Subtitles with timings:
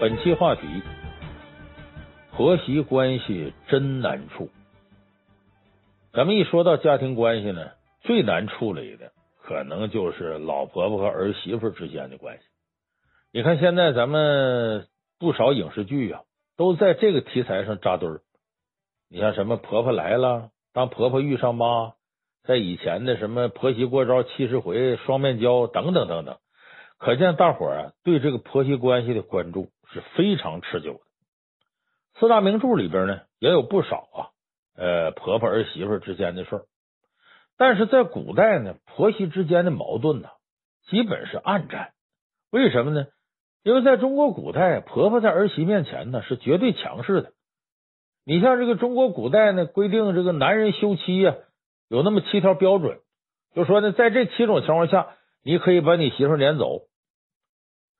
[0.00, 0.62] 本期话题：
[2.32, 4.48] 婆媳关系真难处。
[6.14, 12.44] 咱们一说到家庭关系呢，最难处理的可能就是老婆婆和儿媳妇之间的关系。
[13.30, 14.86] 你看现在咱们
[15.18, 16.22] 不少影视剧啊，
[16.56, 18.22] 都在这个题材上扎堆儿。
[19.10, 21.92] 你像什么婆婆来了，当婆婆遇上妈，
[22.44, 26.38] 在以前的什么婆媳过招七十回、双面胶等等等等，
[26.96, 29.68] 可见大伙儿啊对这个婆媳关系的关注。
[29.92, 31.00] 是非常持久的。
[32.18, 34.18] 四大名著里边呢，也有不少啊，
[34.76, 36.62] 呃，婆婆儿媳妇之间的事儿。
[37.56, 40.28] 但是在古代呢，婆媳之间的矛盾呢，
[40.88, 41.92] 基本是暗战。
[42.50, 43.06] 为什么呢？
[43.62, 47.32] 因为在中国古代，婆婆在儿媳面前呢是绝对强势的。
[48.24, 51.36] 你像这个中国古代呢，规定这个男人休妻呀，
[51.88, 53.00] 有那么七条标准，
[53.54, 56.82] 就说呢，在这七种情况下，你可以把你媳妇撵走。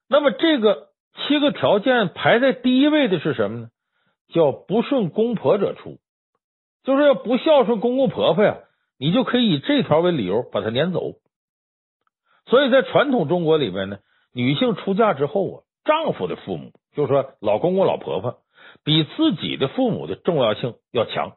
[0.09, 0.90] 那么这个。
[1.15, 3.71] 七个条件排在第一位的是什么呢？
[4.29, 5.99] 叫不顺公婆者出，
[6.85, 8.59] 就是要不孝顺公公婆婆呀，
[8.99, 11.15] 你就可以以这条为理由把他撵走。
[12.47, 13.99] 所以在传统中国里边呢，
[14.33, 18.39] 女性出嫁之后啊，丈夫的父母，就是说老公公、老婆婆，
[18.85, 21.37] 比自己的父母的重要性要强。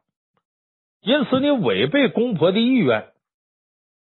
[1.01, 3.11] 因此，你违背公婆的意愿，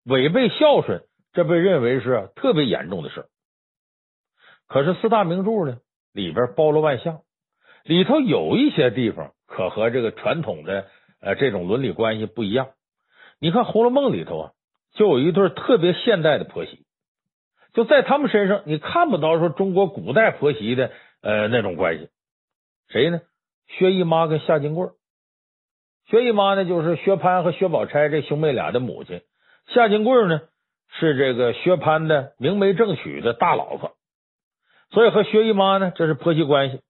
[0.04, 3.26] 违背孝顺，这被认为是特别严重的事。
[4.68, 5.78] 可是四大名著呢，
[6.12, 7.20] 里边包罗万象，
[7.84, 10.86] 里头有一些地方可和这个传统的
[11.20, 12.68] 呃这种伦理关系不一样。
[13.38, 14.50] 你看《红楼梦》里头啊，
[14.94, 16.86] 就有一对特别现代的婆媳，
[17.72, 22.08] 就在他们身上你看不到说中国古代婆媳的呃那种关系。
[22.88, 23.20] 谁呢？
[23.66, 24.88] 薛姨妈跟夏金桂。
[26.06, 29.20] 薛姨妈呢，就是薛蟠和薛宝钗这兄妹俩的母亲；
[29.66, 30.42] 夏金桂呢，
[30.88, 33.92] 是这个薛蟠的明媒正娶的大老婆。
[34.94, 36.80] 所以和薛姨妈呢，这是婆媳关系。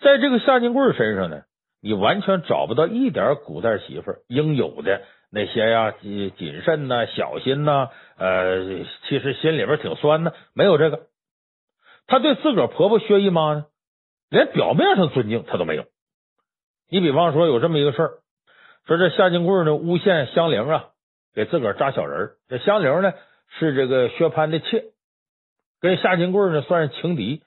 [0.00, 1.42] 在这个夏金桂身上呢，
[1.82, 11.08] 你完全找不到一点古代媳妇应有的那些呀，谨慎呐、小心呐，呃，其实心里边挺酸的，没有这个。
[12.06, 13.64] 她对自个儿婆婆薛姨妈呢，
[14.30, 15.84] 连表面上尊敬她都没有。
[16.88, 18.10] 你比方说有这么一个事儿，
[18.86, 20.84] 说这夏金桂呢诬陷香菱啊，
[21.34, 22.30] 给自个儿扎小人儿。
[22.48, 23.12] 这香菱呢
[23.58, 24.84] 是这个薛蟠的妾。
[25.84, 27.42] 跟夏金桂呢算是情敌，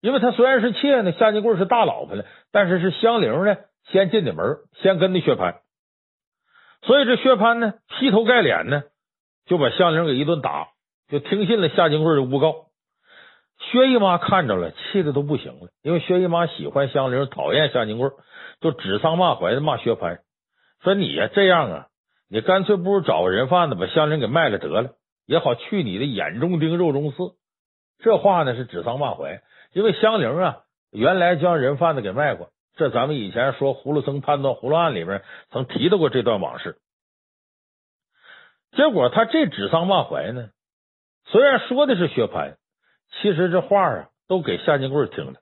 [0.00, 3.56] 因为他虽然是妾呢，夏金桂是大老婆了，但是是香菱呢
[3.90, 5.56] 先进的门，先跟的薛蟠，
[6.82, 8.84] 所以这薛蟠呢劈头盖脸呢
[9.44, 10.68] 就把香菱给一顿打，
[11.08, 12.66] 就听信了夏金桂的诬告。
[13.58, 18.08] 薛姨妈看着了，气的都不行了，因为薛姨妈喜欢香菱，讨厌夏金桂，
[18.60, 20.20] 就指桑骂槐的骂薛蟠，
[20.84, 21.86] 说你呀这样啊，
[22.28, 24.90] 你干脆不如找个人贩子把香菱给卖了得了，
[25.26, 27.34] 也好去你的眼中钉肉中刺。
[28.02, 32.50] 这话呢是指桑骂槐，因为香菱啊，原来将人贩子给卖过。
[32.76, 36.78] 这咱们以前说葫芦僧判断葫芦案里边曾提到过这段往事。
[38.72, 40.50] 结果他这指桑骂槐呢，
[41.26, 42.56] 虽然说的是薛蟠，
[43.20, 45.40] 其实这话啊都给夏金贵听的。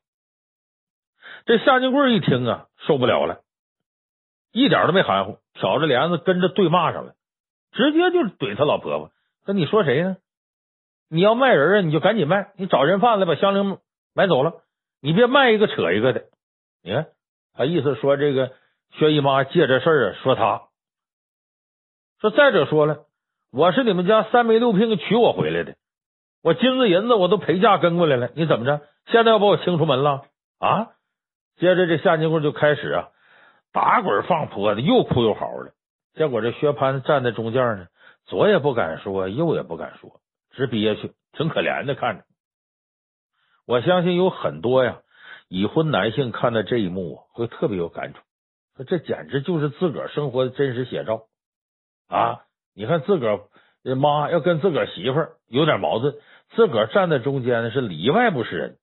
[1.46, 3.42] 这夏金贵一听啊，受不了了，
[4.50, 7.14] 一点都没含糊，挑着帘子跟着对骂上了，
[7.70, 9.12] 直接就怼他老婆婆。
[9.46, 10.16] 那你说谁呢？
[11.08, 13.78] 你要卖人啊，你就赶紧卖，你找人贩子把香菱
[14.14, 14.62] 买走了，
[15.00, 16.24] 你别卖一个扯一个的。
[16.82, 17.06] 你看
[17.54, 18.52] 他意思说，这个
[18.92, 20.62] 薛姨妈借这事儿啊，说他
[22.20, 23.06] 说再者说了，
[23.52, 25.76] 我是你们家三媒六聘娶我回来的，
[26.42, 28.82] 我金子银子我都陪嫁跟过来了，你怎么着？
[29.06, 30.26] 现在要把我清出门了
[30.58, 30.88] 啊？
[31.56, 33.08] 接着这夏金贵就开始啊
[33.72, 35.72] 打滚放泼的，又哭又嚎的。
[36.14, 37.86] 结果这薛蟠站在中间呢，
[38.26, 40.20] 左也不敢说，右也不敢说。
[40.58, 42.24] 直憋屈，挺可怜的看着。
[43.64, 45.02] 我相信有很多呀
[45.48, 48.18] 已婚男性看到这一幕啊会特别有感触，
[48.76, 51.26] 说这简直就是自个儿生活的真实写照
[52.08, 52.42] 啊！
[52.74, 53.30] 你看自个
[53.84, 56.16] 儿妈要跟自个儿媳妇有点矛盾，
[56.56, 58.78] 自个儿站在中间呢是里外不是人。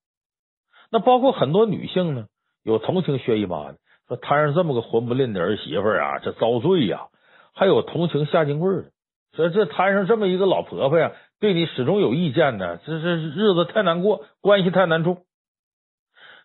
[0.92, 2.28] 那包括很多女性呢，
[2.64, 3.78] 有同情薛姨妈的，
[4.08, 7.10] 说摊上这么个混不吝的儿媳妇啊，这遭罪呀；
[7.54, 8.92] 还有同情夏金贵的，
[9.36, 11.12] 说这摊上这么一个老婆婆呀。
[11.42, 15.26] 对你始终有意见呢，这这日子太难过，关系太难处。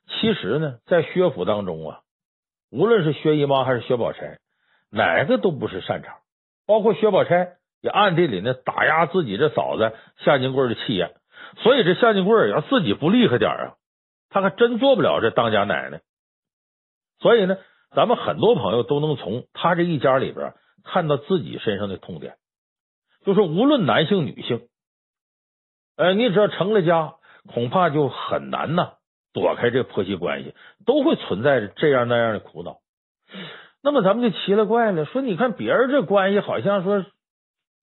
[0.08, 2.00] 其实呢，在薛府当中啊，
[2.72, 4.40] 无论是薛姨妈还是薛宝钗，
[4.90, 6.19] 哪个都不是善茬。
[6.66, 9.92] 包括薛宝钗也暗地里呢打压自己这嫂子
[10.25, 11.14] 夏金桂的气焰，
[11.58, 13.75] 所以这夏金桂要自己不厉害点啊，
[14.28, 16.00] 他还真做不了这当家奶奶。
[17.20, 17.56] 所以呢，
[17.94, 20.52] 咱们很多朋友都能从他这一家里边
[20.82, 22.34] 看到自己身上的痛点，
[23.25, 24.62] 就是无论男性女性。
[25.96, 27.14] 呃，你只要成了家，
[27.52, 28.94] 恐怕就很难呐，
[29.32, 30.55] 躲开这婆媳关系，
[30.87, 32.78] 都会存在着这样那样的苦恼。
[33.82, 37.05] 那么咱们就奇了怪了，说你看别人这关系好像说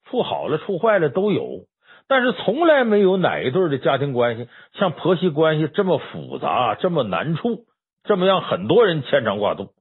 [0.10, 1.66] 处好了、处坏了都有，
[2.08, 7.66] 但是从来没有哪一对的家庭关系像婆媳关系这么复杂、这么难处，
[8.04, 9.74] 这么让很多人牵肠挂肚。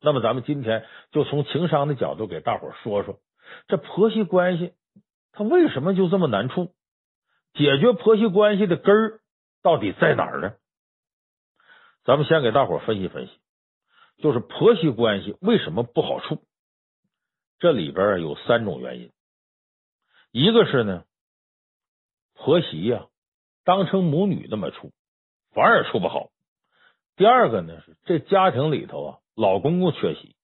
[0.00, 3.16] 那么咱们今天就从情商的角度给大伙说说，
[3.66, 4.72] 这婆媳关系
[5.32, 6.74] 他为什么就这么难处？
[7.54, 9.20] 解决婆媳关系的根儿
[9.62, 10.54] 到底在哪儿呢？
[12.04, 13.32] 咱们先给大伙分析分析。
[14.18, 16.42] 就是婆媳关系为什么不好处？
[17.58, 19.10] 这里边有三种原因。
[20.30, 21.04] 一个是呢，
[22.34, 23.06] 婆媳呀、
[23.64, 24.92] 当成母女那么处，
[25.52, 26.30] 反而处不好。
[27.16, 30.36] 第二个呢是这家庭里头啊，老公公缺席。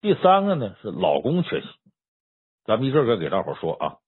[0.00, 1.66] 第三个呢是老公缺席。
[2.64, 3.99] 咱们一个个给大伙说啊。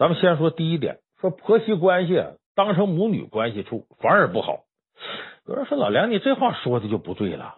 [0.00, 2.24] 咱们先说第一点，说婆媳关系
[2.56, 4.60] 当成母女关系处，反而不好。
[5.46, 7.56] 有人说老梁，你这话说的就不对了。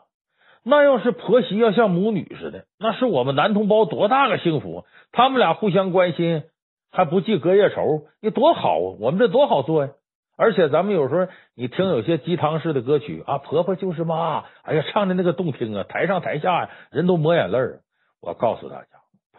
[0.65, 4.85] 那要是婆媳要像母女似的，那是我们男同胞多大个幸福！
[5.13, 6.43] 他们俩互相关心，
[6.91, 8.97] 还不记隔夜仇，你多好啊！
[8.99, 9.93] 我们这多好做呀！
[10.37, 17.83] 而且咱们有时候你听有些鸡汤式的歌曲啊，婆婆就是妈，哎呀，唱的那个动听啊，台上台下人都抹眼泪儿。
[18.21, 18.89] 我告诉大家，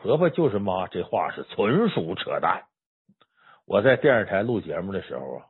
[0.01, 2.63] 婆婆就是妈这话是纯属扯淡。
[3.65, 5.45] 我在电视台录节目的时候啊。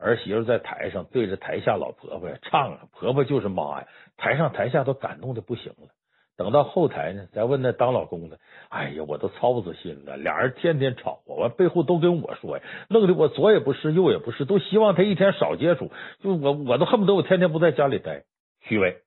[0.00, 3.88] 儿媳妇在台上对着台下老婆婆唱啊，婆婆就是妈呀！
[4.16, 5.88] 台上台下都感动的不行了。
[6.36, 8.38] 等到后台呢，再问那当老公的，
[8.68, 10.16] 哎呀，我都操不死心了。
[10.16, 15.90] 俩人天天吵，完背后都跟我说呀，弄得我左也不是，右也不是，都希望他一天少接触。
[16.22, 18.22] 就我，我都恨不得我天天不在家里待。
[18.62, 18.98] 虚伪，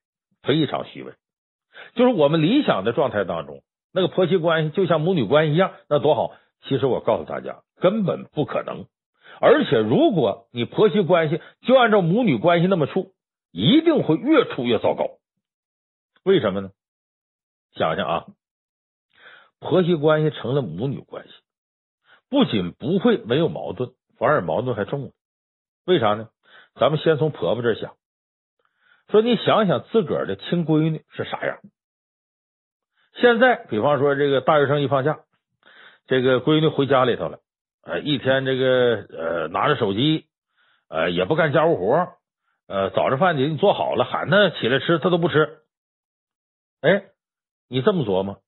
[0.42, 1.14] 非常虚伪。
[1.94, 3.62] 就是我们理想的状态当中，
[3.94, 6.32] 那个婆媳关系就像母女关系一样，那多好。
[6.68, 8.86] 其实我告诉大家，根本不可能。
[9.40, 13.12] 而且，如果你婆媳关系就按照母女关系那么处，
[13.50, 15.18] 一定会越处越糟糕。
[16.22, 16.70] 为什么呢？
[17.74, 18.26] 想想啊，
[19.58, 21.32] 婆媳关系成了母女关系，
[22.30, 25.10] 不仅不会没有矛盾，反而矛盾还重了。
[25.84, 26.28] 为啥呢？
[26.76, 27.96] 咱们先从婆婆这想，
[29.10, 31.58] 说你想想自个儿的亲闺女是啥样。
[33.14, 35.18] 现在，比方说这个大学生一放假，
[36.06, 37.40] 这个闺女回家里头了。
[37.84, 40.26] 呃，一天这个呃拿着手机，
[40.88, 42.12] 呃也不干家务活，
[42.68, 45.58] 呃早上饭给你做好了，喊他起来吃他都不吃。
[46.80, 47.06] 哎，
[47.68, 48.38] 你这么琢磨，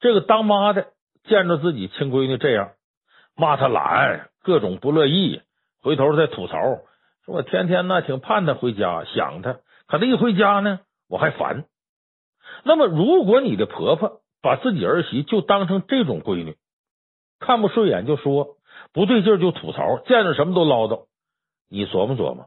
[0.00, 0.88] 这个当妈的
[1.28, 2.72] 见着自己亲闺女这样，
[3.36, 5.42] 骂他懒，各种不乐意，
[5.80, 6.60] 回头再吐槽，
[7.24, 11.66] 说我天天呢挺盼他回家，想他，可他一回家呢我还烦。
[12.64, 16.56] 那么如果你的婆婆把自己儿媳就当成这种闺女，
[17.38, 18.55] 看不顺眼就说。
[18.96, 21.04] 不对劲就吐槽，见着什么都唠叨。
[21.68, 22.46] 你琢磨琢磨，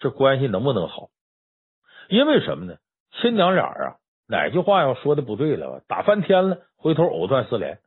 [0.00, 1.08] 这关系能不能好？
[2.10, 2.76] 因为什么呢？
[3.12, 3.96] 亲娘俩啊，
[4.28, 7.78] 哪句话要说的不对了，打翻天了，回头藕断丝连。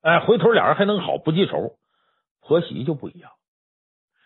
[0.00, 1.74] 哎，回头俩人还能好，不记仇。
[2.40, 3.30] 婆媳就不一样，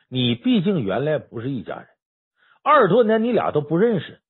[0.08, 1.88] 你毕竟原来不是一家人，
[2.62, 4.20] 二十多年你俩都不认识，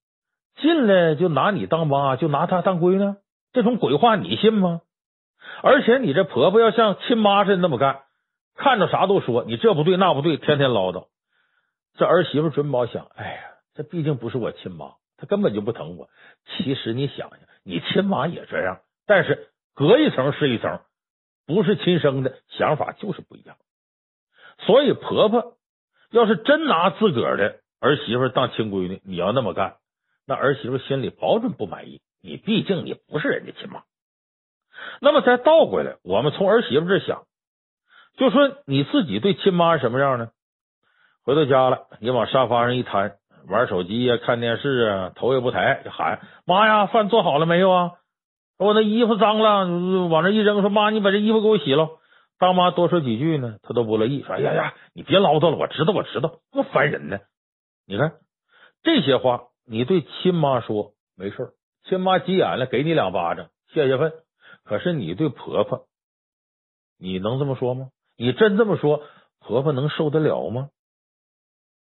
[0.57, 3.17] 进来就拿你当妈，就拿她当闺女，
[3.53, 4.81] 这种鬼话你信吗？
[5.63, 8.01] 而且你这婆婆要像亲妈似的那么干。
[8.55, 11.09] 看着啥都说，你这不对那不对，天天唠叨。
[11.95, 13.41] 这儿媳妇准保想，哎呀，
[13.75, 16.09] 这毕竟不是我亲妈，她根本就不疼我。
[16.47, 20.81] 其实你想想，你亲妈也这样，但是隔一层是一层，
[21.47, 23.57] 不是亲生的，想法就是不一样。
[24.61, 25.57] 所以婆婆
[26.11, 29.77] 要是真拿自个儿的儿媳妇当亲闺女，你要那么干，
[30.27, 32.01] 那儿媳妇心里保准不满意。
[32.23, 33.83] 你毕竟你不是人家亲妈。
[35.01, 37.25] 那么再倒过来，我们从儿媳妇这想。
[38.17, 40.29] 就说你自己对亲妈什么样呢？
[41.25, 43.17] 回到家了，你往沙发上一瘫，
[43.49, 47.93] 玩手机呀、看电视啊，头也不抬，就喊妈呀，饭做好了没有啊？
[48.59, 51.91] 我那衣服脏了，往那一扔，说妈，你把这衣服给我洗了。
[52.39, 57.21] 当妈多说几句呢，他都不乐意，说哎呀呀，你别唠叨了，我知道，我知道，多烦人呢。
[57.87, 58.15] 你看
[58.83, 61.53] 这些话，你对亲妈说没事，
[61.85, 64.13] 亲妈急眼了，给你两巴掌，泄泄愤。
[64.65, 65.87] 可是你对婆婆，
[66.99, 67.89] 你能这么说吗？
[68.17, 69.03] 你真这么说，
[69.41, 70.71] 婆婆能受得了吗？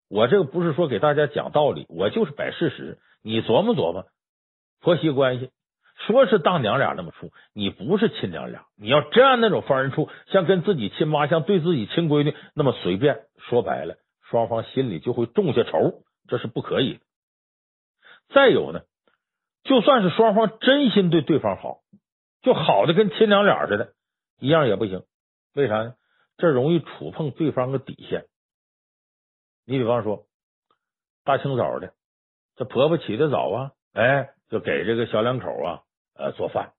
[0.10, 2.98] 我这个不是说给大家讲道理，我就是摆事实。
[3.22, 4.06] 你琢磨琢磨，
[4.80, 5.52] 婆媳关系，
[6.06, 13.96] 说是当娘俩那么处，你不是亲娘俩，你要真按那种方式处，像跟自己亲妈，像对自己亲闺女那么随便，说白了，
[14.30, 17.00] 双方心里就会种下仇，这是不可以的。
[18.30, 18.82] 再有呢，
[19.64, 21.80] 就算是双方真心对对方好，
[22.44, 23.94] 就好的跟亲娘俩似的，
[24.40, 25.04] 一样也不行。
[25.54, 25.96] 为啥呢？
[26.38, 28.26] 这容易触碰对方的底线。
[29.66, 30.26] 你比方说，
[31.26, 31.94] 大清早的，
[32.56, 35.82] 这婆婆起得早啊，哎，就给这个小两口啊
[36.16, 36.74] 呃做饭，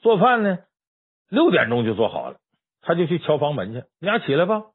[0.00, 0.58] 做饭呢
[1.28, 2.36] 六点钟就做好了，
[2.82, 4.66] 他就去敲房门去，你俩起来吧。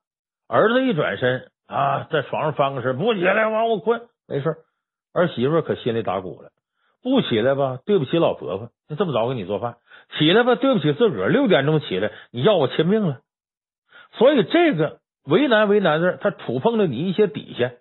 [0.47, 4.55] 儿子一转身啊，在床上翻个身，不起来，往我困，没事。
[5.13, 6.51] 儿媳妇可心里打鼓了，
[7.01, 9.74] 不起来吧，对不起老婆婆，那这么早给你做饭；
[10.17, 13.21] 起来吧，对不起自个儿，六点钟起来，你要我亲命了。
[14.17, 17.77] 所以这个为难为难的，他触碰了你一些底线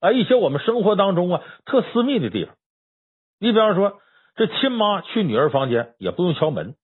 [0.00, 2.54] 啊，一些我们生活当中啊特私密的地方。
[3.38, 4.00] 你比方说，
[4.36, 6.74] 这亲妈去女儿房间也不用敲门，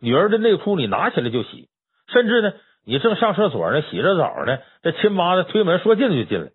[0.00, 1.68] 女儿的内裤你拿起来就洗，
[2.12, 2.52] 甚至呢。
[2.86, 6.52] 你正上厕所呢，洗着澡呢，这亲妈的推门说进就进来。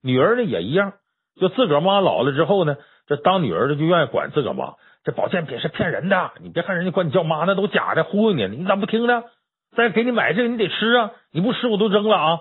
[0.00, 0.92] 女儿呢也一样，
[1.40, 2.76] 就自个儿妈老了之后呢，
[3.08, 4.74] 这当女儿的就愿意管自个儿妈。
[5.02, 8.46] 这保健品是骗人的，你别看人家管你叫妈，那都假的，忽悠你。
[8.58, 9.24] 你咋不听呢？
[9.76, 11.12] 再给你买这个，你得吃啊！
[11.30, 12.38] 你不吃我都扔了啊！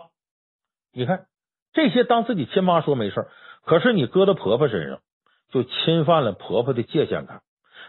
[0.94, 1.26] 你看
[1.74, 3.28] 这些，当自己亲妈说没事，
[3.66, 5.00] 可是你搁到婆婆身上，
[5.52, 7.42] 就侵犯了婆婆的界限感。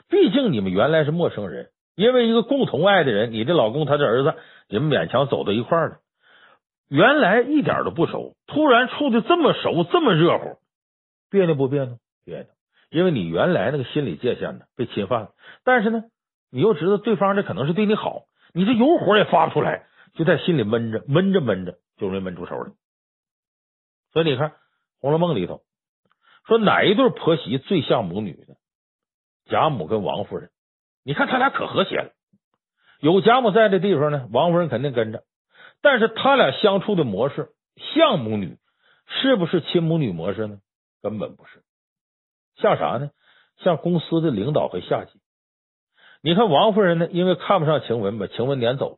[0.08, 1.70] 毕竟你们原来是陌生人。
[1.96, 4.34] 因为一个共同爱的人，你的老公他的儿子，
[4.68, 5.96] 你们勉强走到一块儿了。
[6.88, 10.58] 原来一点都不熟，突然处的这么熟，这么热乎，
[11.30, 11.98] 别扭不别扭？
[12.24, 12.46] 别扭。
[12.90, 15.28] 因为你原来那个心理界限呢被侵犯了，
[15.64, 16.02] 但是呢，
[16.50, 18.22] 你又知道对方这可能是对你好，
[18.54, 19.84] 你这油火也发不出来，
[20.14, 22.73] 就在心里闷着，闷着闷着，就容易闷出手来。
[24.12, 24.50] 所以你看
[25.00, 25.62] 《红楼梦》里头
[26.46, 28.54] 说哪一对婆媳最像母女的？
[29.46, 30.50] 贾母跟王夫人。
[31.02, 32.12] 你看他俩可和谐了，
[33.00, 35.25] 有贾母在的地方呢，王夫人肯定跟着。
[35.82, 38.56] 但是他俩相处的模式像母女，
[39.06, 40.61] 是不是亲母女模式呢？
[41.02, 41.62] 根本不是。
[42.54, 43.11] 像啥呢？
[43.56, 45.20] 像公司的领导和下级。
[46.25, 48.97] 你看王夫人呢，因为看不上晴雯，把晴雯撵走了。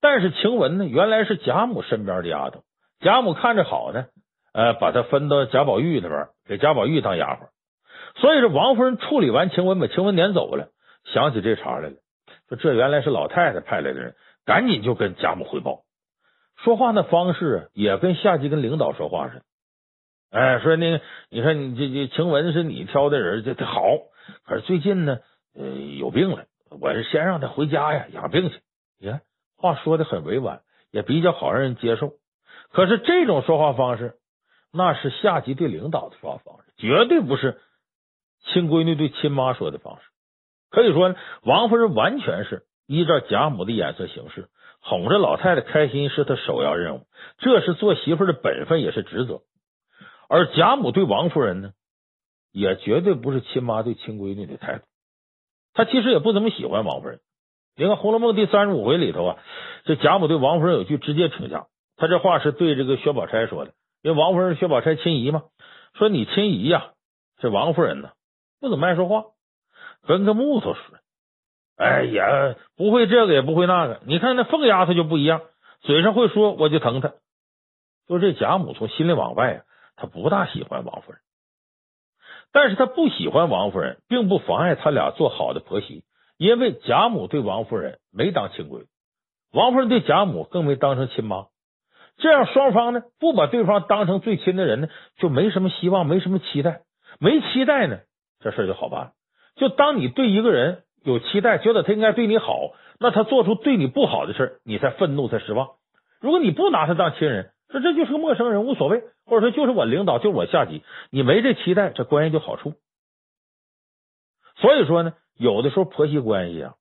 [0.00, 2.62] 但是晴雯呢，原来是贾母身边的丫头，
[3.00, 4.06] 贾母看着好呢，
[4.52, 7.48] 呃，把她分到贾宝玉那边，给贾宝玉当丫鬟。
[8.20, 10.68] 所以说，王夫人处理完晴雯，把晴雯撵走了。
[11.12, 11.96] 想起这茬来了，
[12.48, 14.14] 说这原来是老太太派来的人，
[14.46, 15.80] 赶紧就跟贾母汇报。
[16.62, 19.42] 说话那方式也跟下级跟领导说话似的。
[20.30, 23.82] 哎，说那个，你看你这这晴雯是你挑的人，这这好。
[24.46, 25.18] 可是最近呢，
[25.56, 25.66] 呃，
[25.98, 28.60] 有病了，我是先让他回家呀，养病去。
[28.98, 29.20] 你看
[29.56, 32.14] 话说的很委婉，也比较好让人接受。
[32.70, 34.14] 可是这种说话方式，
[34.72, 37.60] 那是下级对领导的说话方式，绝对不是
[38.42, 40.02] 亲闺女对亲妈说的方式。
[40.70, 44.48] 可以说，王夫人完全是依照贾母的眼色行事，
[44.80, 47.06] 哄着老太太开心是她首要任务，
[47.38, 49.42] 这是做媳妇的本分，也是职责。
[50.28, 51.72] 而贾母对王夫人呢，
[52.50, 54.84] 也绝对不是亲妈对亲闺女的态度。
[55.74, 57.20] 他其实也不怎么喜欢王夫人。
[57.76, 59.38] 你看《红楼梦》第三十五回里头啊，
[59.84, 61.66] 这贾母对王夫人有句直接评价，
[61.96, 65.42] 他这话是对这个薛宝钗说的，因为王夫人是薛宝钗亲姨嘛，
[65.98, 66.92] 说你亲姨呀，
[67.38, 68.12] 这王夫人呢，
[68.60, 69.24] 不怎么爱说话。
[70.06, 70.98] 跟个木头似的，
[71.78, 74.02] 哎呀，不会这个也不会那个。
[74.04, 75.40] 你看那凤丫头就不一样，
[75.80, 77.14] 嘴上会说，我就疼她。
[78.06, 79.62] 就这贾母从心里往外啊，
[79.96, 81.22] 她不大喜欢王夫人，
[82.54, 86.04] 但是她不喜欢王夫人，并不妨碍他俩做好的婆媳。
[86.36, 88.86] 因为贾母对王夫人没当亲闺，
[89.52, 91.46] 王夫人对贾母更没当成亲妈，
[92.16, 96.80] 这样双方呢，不把对方当成最亲的人呢，就没什么希望，没什么期待，
[97.20, 97.98] 没期待呢，
[98.40, 99.12] 这事就好办。
[99.54, 105.68] 就当你对一个人有期待，觉得他应该对你好，那他做出对你不好的事你才愤怒，才失望。
[106.20, 112.74] 如果你不拿他当亲人，说这就是个陌生人，无所谓，或者说就是我领导，就是我下级，你没这期待，这关系就好处。
[114.56, 116.74] 所以说呢，有的时候婆媳关系啊，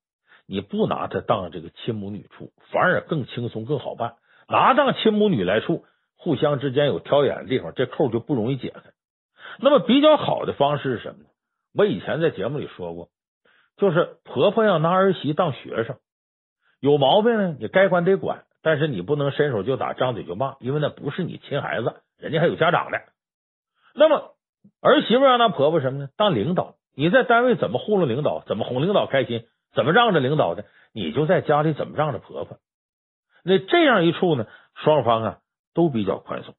[0.46, 4.16] 你不拿她当这个亲母女处，反而更轻松，更好办。
[4.48, 5.86] 拿当亲母女来处，
[6.16, 8.82] 互相之间有挑眼的地方，这扣就不容易解开。
[9.60, 11.30] 那么比较好的方式是什么呢？
[11.76, 13.10] 我以前在节目里说过，
[13.78, 15.98] 就是婆婆要拿儿媳当学生，
[16.80, 23.00] 有毛病呢，你该管得管，但是你不能伸手就打，张嘴就骂，因为那不是你亲孩子，人家还有家长的。
[23.94, 24.34] 那么
[24.82, 26.10] 儿媳妇要拿婆婆什么呢？
[26.18, 32.58] 当领导，你在单位怎么糊弄领导，怎么哄领导开心，怎么让着领导的，你就在家里怎么让着婆婆。
[33.44, 35.38] 那这样一处呢，双方啊
[35.76, 36.56] 都比较宽松，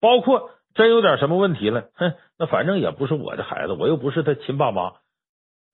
[0.00, 0.50] 包括。
[0.74, 4.94] 真有点什么问题了，哼，那反正也不是我的孩子，我又不是他亲爸妈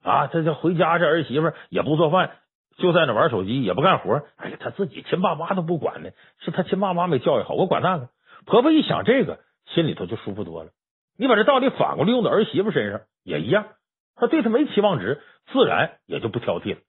[0.03, 0.27] 啊。
[0.27, 2.33] 这这回家这儿媳妇也不做饭，
[2.79, 4.23] 就在那玩手机，也不干活。
[4.37, 8.09] 哎呀，他自己亲爸妈都不管呢，是他亲爸妈没教育好，我管那个。
[8.47, 10.71] 婆婆一想这个，心里头就舒服多了。
[11.19, 13.67] 你把这道理反过来用到儿媳妇身上也一样，
[14.15, 15.21] 她对他没期望值，
[15.53, 16.81] 自然也就不挑剔了。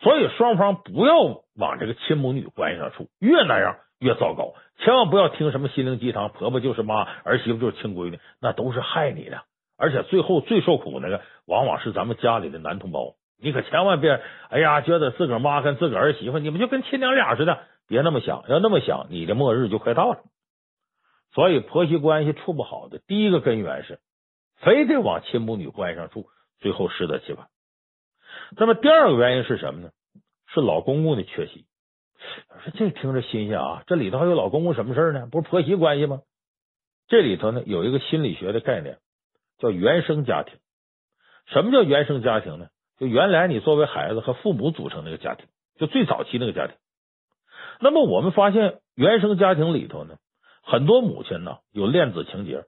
[0.00, 1.16] 所以双方不要
[1.56, 4.54] 往这个亲母女关系上处，越那样越糟糕。
[4.78, 9.42] 千万不要听什么心灵鸡汤，婆婆就是妈，儿媳妇就是亲闺女，那都是害你的。
[9.78, 13.14] 而且最后最受苦那个，往往是咱们家里的男同胞。
[13.38, 18.44] 你可千万别，哎呀，觉得自个儿妈跟自个儿媳妇，你们就跟亲娘俩似的，别那么想。
[18.48, 20.22] 要那么想，你的末日就快到了。
[21.32, 23.98] 所以婆媳关系处不好的第一个根源是，
[24.56, 26.28] 非得往亲母女关系上处，
[26.60, 27.48] 最后适得其反。
[28.56, 29.90] 那么第二个原因是什么呢？
[30.46, 31.66] 是老公公的缺席。
[32.62, 35.26] 说这听着新鲜啊，这里头还有老公公什么事呢？
[35.30, 36.22] 不是婆媳关系吗？
[37.08, 38.98] 这里头呢有一个心理学的概念，
[39.58, 40.54] 叫原生家庭。
[41.46, 42.68] 什么叫原生家庭呢？
[42.98, 45.46] 就原来你作为孩子和父母组成那个家庭，
[45.76, 46.76] 就最早期那个家庭。
[47.80, 50.16] 那么我们发现原生家庭里头呢，
[50.62, 52.64] 很多母亲呢有恋子情结，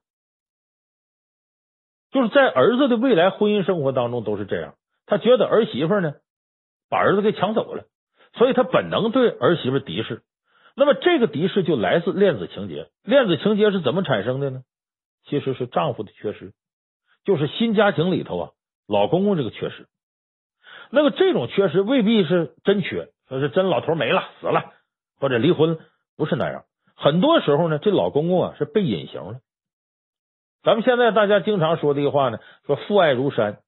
[2.11, 4.75] 就是在儿子的未来婚姻生活当中都是这样，
[5.07, 6.15] 他觉得儿媳妇呢
[6.89, 7.85] 把儿子给抢走了。
[8.35, 10.23] 所以他本能对儿媳妇敌视，
[10.75, 12.91] 那么这个敌视就来自恋子情结。
[13.03, 14.63] 恋子情结是怎么产生的呢？
[15.25, 16.53] 其实是丈夫的缺失，
[17.25, 18.51] 就是新家庭里头啊，
[18.87, 19.87] 老公公这个缺失。
[20.91, 24.73] 那么这种缺失未必是真缺，说是真老头没了死了
[25.19, 25.79] 或者离婚，
[26.17, 26.65] 不是那样。
[26.95, 29.41] 很多时候呢，这老公公啊是被隐形了。
[30.63, 33.59] 咱们现在大家经常说的一个话呢，说父爱如山。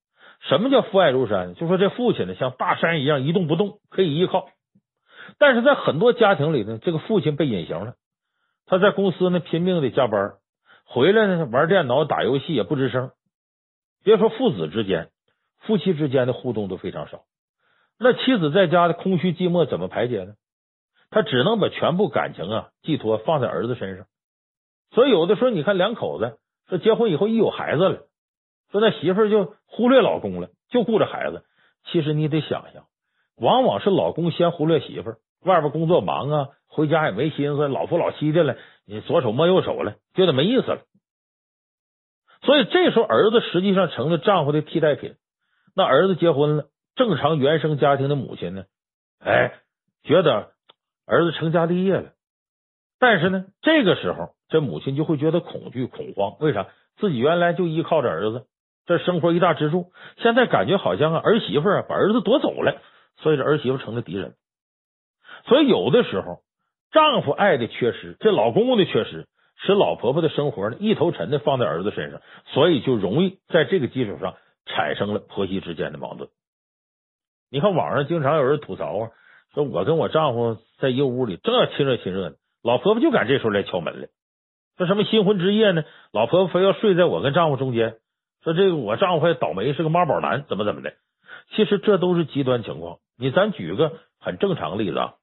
[0.49, 1.55] 什么叫父爱如山？
[1.55, 4.49] 就说这父亲呢像大山一样一动不动，可以依靠。
[5.39, 7.95] 但是在很多家庭里呢，这个父亲被隐形了。
[8.67, 10.35] 他在公司呢拼命的加班，
[10.87, 13.11] 回来呢玩电脑、打游戏也不吱声。
[14.05, 15.11] 别说父子之间，
[15.61, 17.23] 夫妻之间的互动都非常少。
[17.99, 20.35] 那妻子在家的空虚寂寞怎么排解呢？
[21.11, 24.07] 他只能把全部感情啊寄托放在儿子身上。
[24.93, 26.39] 所以有的时候你看两口子
[26.69, 28.03] 说结婚以后一有孩子了，
[28.71, 31.45] 说那媳妇就忽略老公了，就顾着孩子。
[31.91, 32.85] 其实你得想想，
[33.37, 35.15] 往往是老公先忽略媳妇。
[35.41, 40.83] 外边工作忙啊，回家也没心思，老夫老妻的了，你左手摸右手了，觉得没意思了。
[42.43, 45.15] 所以这时候儿子实际上成了丈夫的替代品。
[45.79, 46.65] 那儿子结婚了，
[46.97, 48.65] 正常原生家庭的母亲呢，
[49.21, 49.53] 哎，
[50.03, 50.51] 觉得
[51.07, 52.11] 儿子成家立业了，
[52.99, 56.37] 但是呢，这个时候这母亲就会觉得恐惧恐慌。
[56.41, 56.67] 为啥？
[56.97, 58.47] 自己原来就依靠着儿子，
[58.87, 62.83] 这生活一大支柱，现在感觉好像啊儿媳妇啊把儿子夺走了，
[63.19, 64.35] 所以这儿媳妇成了敌人。
[65.47, 66.41] 所以有的时候，
[66.91, 69.29] 丈夫爱的缺失，这老公公的缺失，
[69.65, 74.35] 使老婆婆的生活呢一头沉的放在儿子身上，所以就容易在这个基础上
[74.69, 76.31] 产生了婆媳之间的矛盾。
[77.51, 79.11] 你看网上经常有人吐槽啊，
[79.55, 84.09] 说我跟我丈夫在一个屋里正要亲热亲热呢，老婆婆就赶这时候来敲门了，
[84.77, 87.99] 说什么新婚之夜呢，老婆婆非要睡在我跟丈夫中间，
[88.45, 90.95] 说这个我丈夫还倒霉是个妈宝男，怎么怎么的。
[91.57, 92.99] 其实这都是极端情况。
[93.17, 95.15] 你咱举个很正常的例子啊。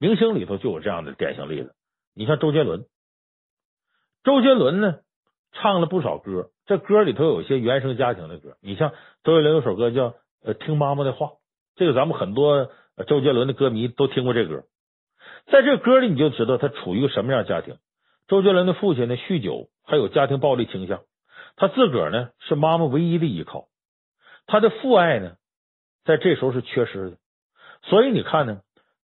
[0.00, 1.74] 明星里头就有这样的典型例子，
[2.14, 2.84] 你像周杰伦，
[4.24, 4.98] 周杰伦呢
[5.52, 10.10] 唱了不少歌，这歌里头有些原生家庭的歌，你像周杰伦有首歌叫
[10.42, 11.26] 《呃听妈妈的话》，
[11.76, 12.70] 这个咱们很多
[13.06, 14.64] 周杰伦的歌迷都听过这歌，
[15.46, 17.76] 在这歌里你就知道他处于一个什么样家庭。
[18.28, 21.00] 周杰伦的父亲呢酗酒，还有家庭暴力倾向，
[21.56, 23.66] 他自个儿呢是妈妈唯一的依靠，
[24.46, 25.36] 他的父爱呢
[26.04, 27.16] 在这时候是缺失的，
[27.82, 28.60] 所以你看呢。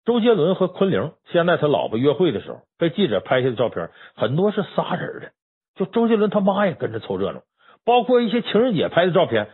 [0.07, 5.33] 周杰伦和昆凌现在他老婆约会的时候，被记者拍下的照片很多是仨人的，
[5.77, 7.43] 就周杰伦他妈也跟着凑热闹，
[7.85, 9.49] 包括一些情人节拍的照片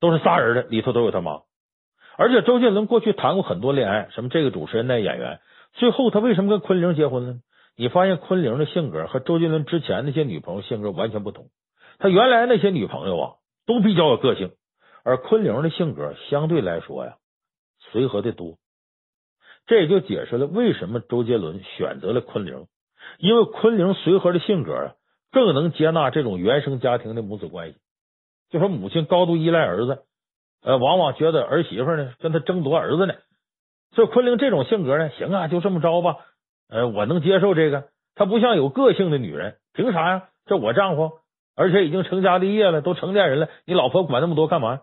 [0.00, 1.42] 都是仨人的，里头都有他妈。
[2.16, 5.40] 而且周杰伦过去谈过很多恋爱，什么这个主持人那演员，
[5.72, 7.40] 最后他为什么跟昆凌结婚呢？
[7.76, 11.46] 你发现昆凌的性格和周杰伦之前那些女朋友性格完全不同，
[11.98, 13.32] 他原来那些女朋友啊
[13.66, 14.50] 都比较有个性，
[15.02, 17.16] 而昆凌的性格相对来说呀
[17.90, 18.58] 随和的多。
[19.66, 22.66] 这也就解释了为什么周杰伦选择了昆凌，
[23.18, 24.92] 因为昆凌随和的性格啊，
[25.30, 27.78] 更能接纳这种原生家庭的母子关系。
[28.50, 30.02] 就说母亲高度依赖儿子，
[30.62, 33.14] 呃，往往觉得儿媳妇呢跟他争夺儿子呢。
[33.92, 36.16] 所以昆凌这种性格呢，行啊，就这么着吧，
[36.68, 37.88] 呃，我能接受这个。
[38.14, 40.28] 她不像有个性的女人，凭啥呀？
[40.46, 41.12] 这我丈夫，
[41.54, 44.82] 而且已经成家立业了，都成年人了，你老婆管那么多干嘛？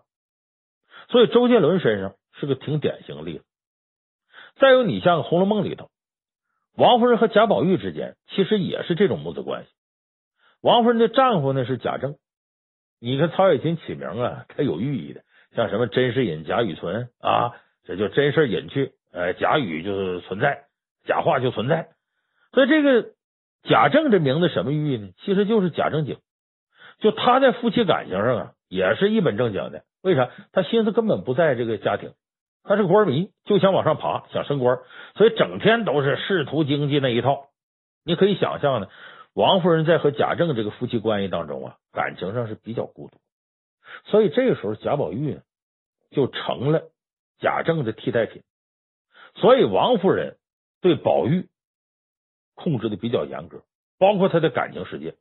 [1.10, 3.46] 所以周杰伦身上是个挺典型的例子。
[4.56, 5.90] 再有，你像《红楼梦》里头，
[6.76, 9.70] 王夫人和贾宝玉之间其实也是这种母子关系。
[10.62, 12.16] 王夫人的丈夫呢是贾政，
[13.00, 15.22] 你看曹雪芹起名啊，他有寓意的，
[15.56, 17.54] 像什么真是隐假语存啊，
[17.86, 20.64] 这就真事隐去，呃，假语就是存在，
[21.06, 21.90] 假话就存在。
[22.52, 23.10] 所以这个
[23.64, 25.10] 贾政这名字什么寓意呢？
[25.24, 26.18] 其实就是假正经，
[27.00, 29.84] 就他在夫妻感情上啊，也是一本正经的。
[30.02, 30.30] 为啥？
[30.52, 32.14] 他心思根本不在这个家庭。
[32.64, 34.80] 他是官迷，就想往上爬，想升官，
[35.16, 37.46] 所以整天都是仕途经济那一套。
[38.04, 38.88] 你可以想象呢，
[39.38, 43.20] 王夫人在和贾政这个夫妻关系当中啊，感情上是比较孤独，
[44.06, 45.40] 所以这个时候贾宝玉
[46.10, 46.90] 就成了
[47.38, 48.42] 贾政的替代品。
[49.36, 50.38] 所以王夫人
[50.82, 51.50] 对宝玉
[52.56, 53.62] 控制的比较严格，
[54.00, 55.14] 包括他的感情世界。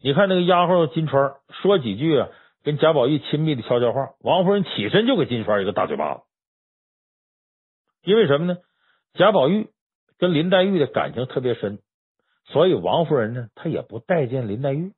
[0.00, 2.28] 你看那个丫鬟金釧说几句啊，
[2.62, 6.20] 跟贾宝玉亲密的悄悄话，王夫人起身就给金钏一个大嘴巴子。
[8.02, 8.58] 因为什么呢？
[9.14, 9.70] 贾宝玉
[10.18, 11.80] 跟林黛玉的感情特别深，
[12.52, 14.92] 所以王夫人呢，她也不待见林黛玉。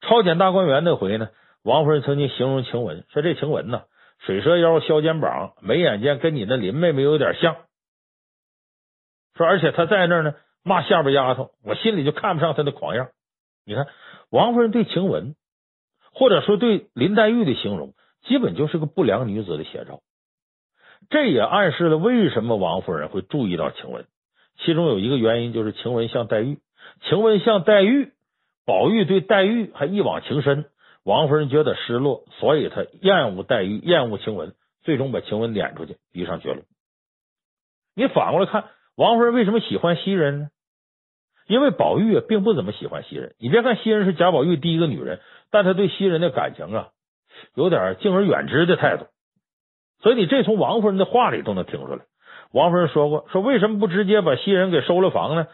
[0.00, 1.28] 抄检大观园那回呢，
[1.62, 3.84] 王夫人曾经形容晴雯说：“这晴雯呐，
[4.20, 7.56] 水蛇腰、削肩膀，眉眼间跟你那林妹妹有点像。”
[9.36, 13.08] 说而且她在那儿呢，骂下边丫头，我心里就看不上她的狂样。
[13.66, 13.86] 你看，
[14.30, 15.34] 王夫人对晴雯，
[16.12, 20.00] 或者说对林黛玉的形容，基本就是个不良女子的写照。
[21.10, 24.06] 这也暗示了为什么王夫人会注意到晴雯，
[24.58, 26.58] 其中有一个原因就是晴雯像黛玉，
[27.02, 28.12] 晴雯像黛玉，
[28.64, 30.66] 宝玉对黛玉还一往情深，
[31.04, 36.62] 王夫人觉得失落，所以她厌恶黛玉，厌恶晴雯，最终把晴雯撵出去，逼上绝路。
[37.94, 38.64] 你反过来看，
[38.96, 40.48] 王夫人为什么喜欢袭人呢？
[41.46, 46.88] 因为宝玉并不怎么喜欢袭人，你别看袭人是贾宝玉第一个女人，但他对袭人的感情啊，
[47.54, 49.06] 有点敬而远之的态度。
[50.00, 52.04] 所以你这从王夫人的话里都能听出来。
[52.54, 55.48] 王夫人说过，说为什么不直接把袭人给收了房呢？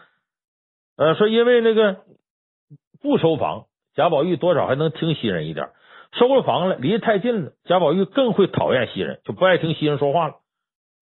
[0.97, 2.01] 呃，说因为那个
[3.01, 5.69] 不收房，贾宝玉多少还能听袭人一点；
[6.13, 10.35] 收了房了，离得太近了，贾宝玉更会讨厌袭人，就不爱听袭人说话了。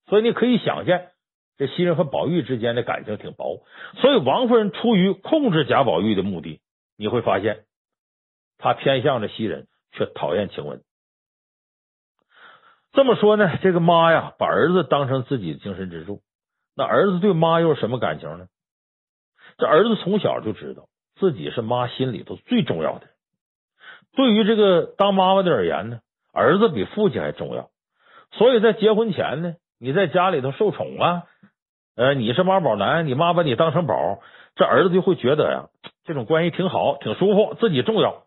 [0.08, 1.10] 所以你可以想见。
[1.58, 3.66] 这袭人和宝玉之间的感情挺薄，
[4.00, 6.62] 所以王夫人出于控制贾宝玉的目的，
[6.96, 7.64] 你会发现，
[8.56, 10.80] 她偏向着袭人，却讨厌晴雯。
[12.92, 16.22] 这么说呢，这个妈呀，把儿子当成自己的精神支柱，
[16.74, 18.46] 那儿子对妈又是什么感情呢？
[19.58, 23.06] 这儿子从小就知道自己是妈心里头最重要的。
[24.16, 26.00] 对于这个当妈妈的而言呢，
[26.32, 27.70] 儿子比父亲还重要。
[28.32, 31.24] 所以在结婚前呢，你在家里头受宠啊。
[31.96, 34.20] 呃，你是妈宝男，你妈把你当成宝，
[34.54, 35.68] 这儿子就会觉得呀，
[36.04, 38.24] 这种关系挺好，挺舒服，自己重要。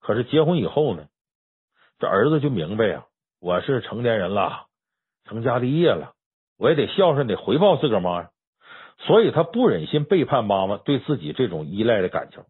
[0.00, 1.06] 可是结婚以后呢，
[2.00, 3.04] 这儿子就明白呀，
[3.46, 4.66] 我是成年人了，
[5.24, 6.14] 成家立业了，
[6.58, 8.30] 我也得孝顺，得回报自个儿妈呀。
[8.98, 12.42] 所以他不忍心背叛妈妈对自己这种依赖的感情。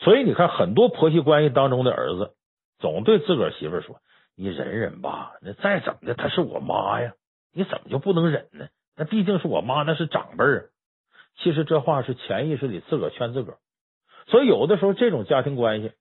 [0.00, 2.32] 所以你看，很多婆媳关系当中的儿子，
[2.78, 3.96] 总对自个儿媳妇说
[4.34, 7.12] ：“你忍忍吧，那再怎么的，她是我妈呀，
[7.52, 10.70] 你怎么就不能忍呢？”那毕竟是我妈，那是长辈儿。
[11.42, 13.58] 其实这话是潜意识里自个儿劝自个儿。
[14.28, 15.92] 所以有的时候这种家庭关系，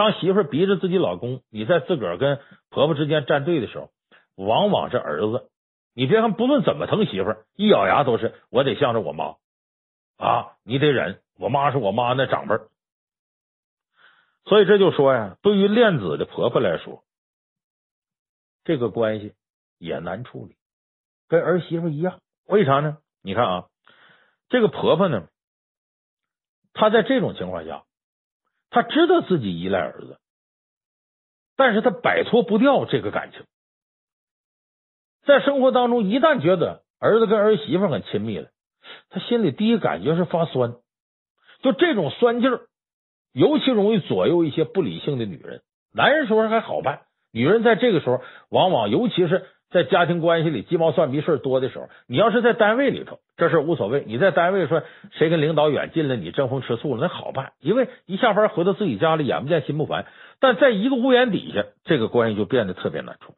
[0.00, 3.90] 当媳妇逼着自己老公，你在自个儿跟婆婆之间站队的时候，
[4.34, 5.50] 往往是儿子。
[5.92, 9.36] 你别看不论怎么疼媳妇，一咬牙都是我得向着我妈
[10.16, 12.56] 啊，你得忍，我妈是我妈那长辈。
[14.46, 17.04] 所以这就说呀，对于恋子的婆婆来说，
[18.64, 19.34] 这个关系
[19.76, 20.56] 也难处理，
[21.28, 22.20] 跟儿媳妇一样。
[22.46, 22.96] 为啥呢？
[23.20, 23.66] 你看啊，
[24.48, 25.28] 这个婆婆呢，
[26.72, 27.84] 她在这种情况下，
[28.70, 30.18] 他知道自己依赖儿子，
[31.56, 33.44] 但是他摆脱不掉这个感情。
[35.26, 38.48] 在生活当中，一旦觉得儿子跟儿媳妇很亲密了，
[39.10, 40.76] 他心里第一感觉是发酸，
[41.62, 42.60] 就这种酸劲儿，
[43.32, 45.62] 尤其容易左右一些不理性的女人。
[45.92, 47.02] 男人说还好办，
[47.32, 49.46] 女人在这个时候，往往尤其是。
[49.70, 54.02] 在家庭关系里鸡毛蒜皮事多的时候，你要是在单位里头，这事无所谓。
[54.04, 60.06] 你在单位说谁跟领导远近了，你争风吃醋了，那好办，因为一下班回到自己家里，眼不见心不烦。
[60.40, 63.34] 但在一个屋檐底下，这个关系就变得特别难处。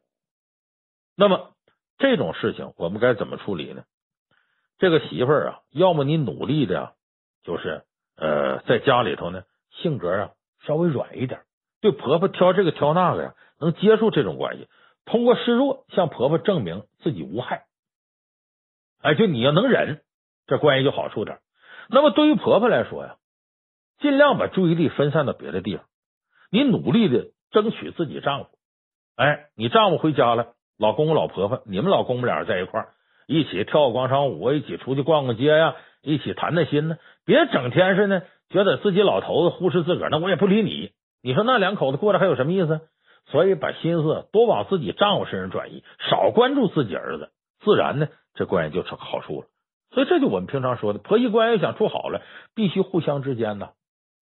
[1.15, 1.51] 那么
[1.99, 3.83] 这种事情我们该怎么处理呢？
[4.79, 6.93] 这个媳妇儿啊，要么你努力的，
[7.43, 7.83] 就是
[8.17, 10.31] 呃，在家里头呢，性格啊
[10.65, 11.41] 稍微软一点，
[11.79, 14.67] 对婆婆挑这个挑那个呀，能接受这种关系。
[15.05, 17.65] 通过示弱向婆婆证明自己无害，
[19.01, 20.01] 哎，就你要能忍，
[20.47, 21.39] 这关系就好处点。
[21.89, 23.17] 那么对于婆婆来说呀，
[23.99, 25.85] 尽量把注意力分散到别的地方，
[26.51, 28.49] 你努力的争取自己丈夫。
[29.15, 32.93] 哎，你丈夫回家了，老公公老婆婆，你们老公公俩在一块儿，
[33.27, 36.97] 一起跳个广场舞，一起出去逛逛街呀，一起谈谈心呢。
[37.25, 40.91] 别整天是呢，觉得自己老头子忽视自个儿，那我也不理你。
[41.21, 42.81] 你说那两口子过着还有什么意思？
[43.25, 47.31] 所以把心思多往自己丈夫身上转移，少关注自己儿子，
[47.61, 49.47] 自然呢，这关系就成好处了。
[49.91, 52.21] 所以这就我们平常说的，婆媳关系想处好了，
[52.55, 53.69] 必须互相之间呢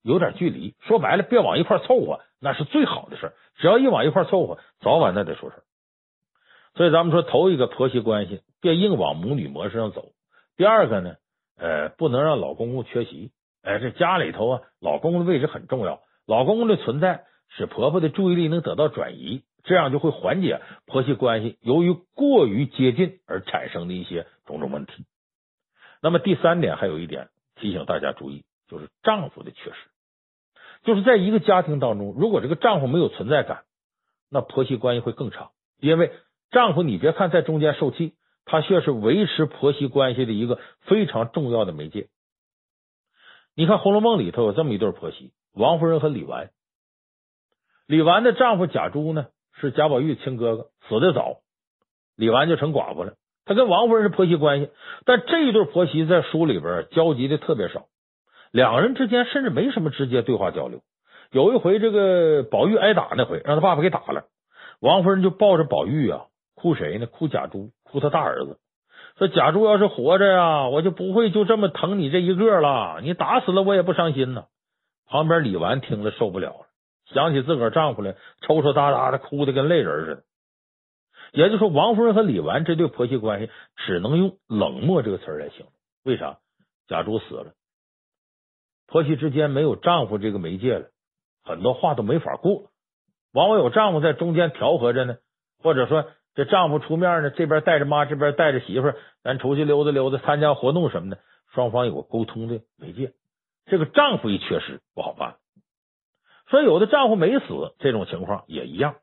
[0.04, 0.76] 有点距离。
[0.82, 3.34] 说白了，别往一块凑合，那是最好的事。
[3.58, 5.56] 只要一往一块凑合，早晚那得出事。
[6.76, 10.10] 所以咱们说，头一个婆媳关系别硬往母女模式上走。
[10.58, 11.16] 第二个呢，
[11.58, 13.32] 呃，不能让老公公缺席。
[13.62, 17.26] 哎，这家里头啊，老公的位置很重要，老公公的存在
[17.58, 25.06] 使婆婆的注意力能得到转移，这样就会缓解婆媳关系由于过于接近而产生的一些种种问题。
[26.02, 29.76] 那么第三点还有一点提醒大家注意，就是丈夫的缺失，
[30.84, 33.64] 就是在一个家庭当中，如果这个丈夫没有存在感，
[34.30, 36.12] 那婆媳关系会更差，因为
[36.50, 38.14] 丈夫你别看在中间受气，
[38.46, 42.08] 他却是维持婆媳关系的一个非常重要的媒介。
[43.56, 46.50] 你看《红楼梦》里头有这么一对婆媳，王夫人和李纨。
[47.92, 49.26] 李纨的丈夫贾珠呢，
[49.60, 51.40] 是贾宝玉亲哥哥，死得早，
[52.16, 53.16] 李纨就成寡妇了。
[53.44, 54.70] 她跟王夫人是婆媳关系，
[55.06, 57.88] 但这一对婆媳在书里边交集的特别少，
[58.54, 60.80] 两人之间甚至没什么直接对话交流。
[61.32, 64.24] 有一回，这个宝玉挨打那回，让他爸爸给打了，
[64.80, 67.08] 王夫人就抱着宝玉啊，哭谁呢？
[67.08, 68.58] 哭贾珠，哭他大儿子。
[69.18, 73.02] 说贾珠要是活着呀，我就不会就这么疼你这一个了。
[73.04, 74.46] 你打死了我也不伤心呢。
[75.10, 76.71] 旁边李纨听了受不了了，
[77.14, 80.24] 想起自个儿丈夫来，抽抽搭搭的哭的跟泪人似的。
[81.32, 85.68] 也就是说，王夫人和李纨这对婆媳关系只能用冷漠这个词来形容。
[86.04, 86.40] 为啥？
[86.88, 87.54] 贾珠死了，
[88.88, 90.88] 婆媳之间没有丈夫这个媒介了，
[91.44, 92.72] 很多话都没法过。
[93.34, 95.18] 往往有丈夫在中间调和着呢，
[95.62, 96.12] 或者说。
[96.34, 101.20] 这丈夫出面呢，这边带着妈，这边带着媳妇，咱出去溜达溜达，参加活动什么的，
[101.54, 103.12] 双方有个沟通的媒介。
[103.66, 105.36] 这个丈夫一缺失不好办。
[106.52, 108.96] 说有的丈夫没死，这种情况也一样。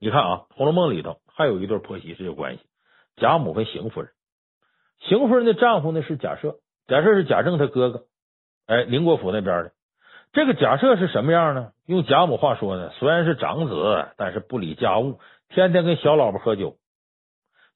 [0.00, 2.62] 你看啊，《红楼梦》里头还有一对婆媳是有关系，
[3.14, 4.10] 贾母跟邢夫人。
[4.98, 6.56] 邢夫人的丈夫呢是贾赦，
[6.88, 8.06] 贾赦是贾政他哥哥，
[8.66, 9.72] 哎，宁国府那边的。
[10.32, 11.70] 这个贾赦是什么样呢？
[11.86, 15.20] 用贾母话说呢，虽然是长子，但是不理家务。
[15.48, 16.76] 天天跟小老婆喝酒，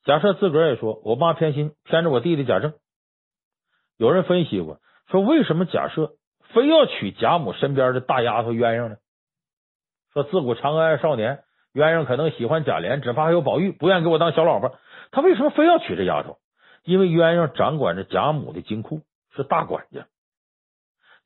[0.04, 2.72] 贾赦自个儿也说：“我妈偏心，偏着我弟弟贾政。”
[3.96, 6.16] 有人分析过，说为什么贾赦
[6.52, 8.96] 非要娶贾母身边的大丫头鸳鸯呢？
[10.14, 11.40] 说自古长安爱少年，
[11.74, 14.78] 鸳鸯可能喜欢贾琏，只怕还有宝玉不愿给我当小老婆。
[15.10, 16.38] 他为什么非要娶这丫头？
[16.84, 19.02] 因为鸳鸯掌管着贾母的金库，
[19.36, 20.06] 是大管家。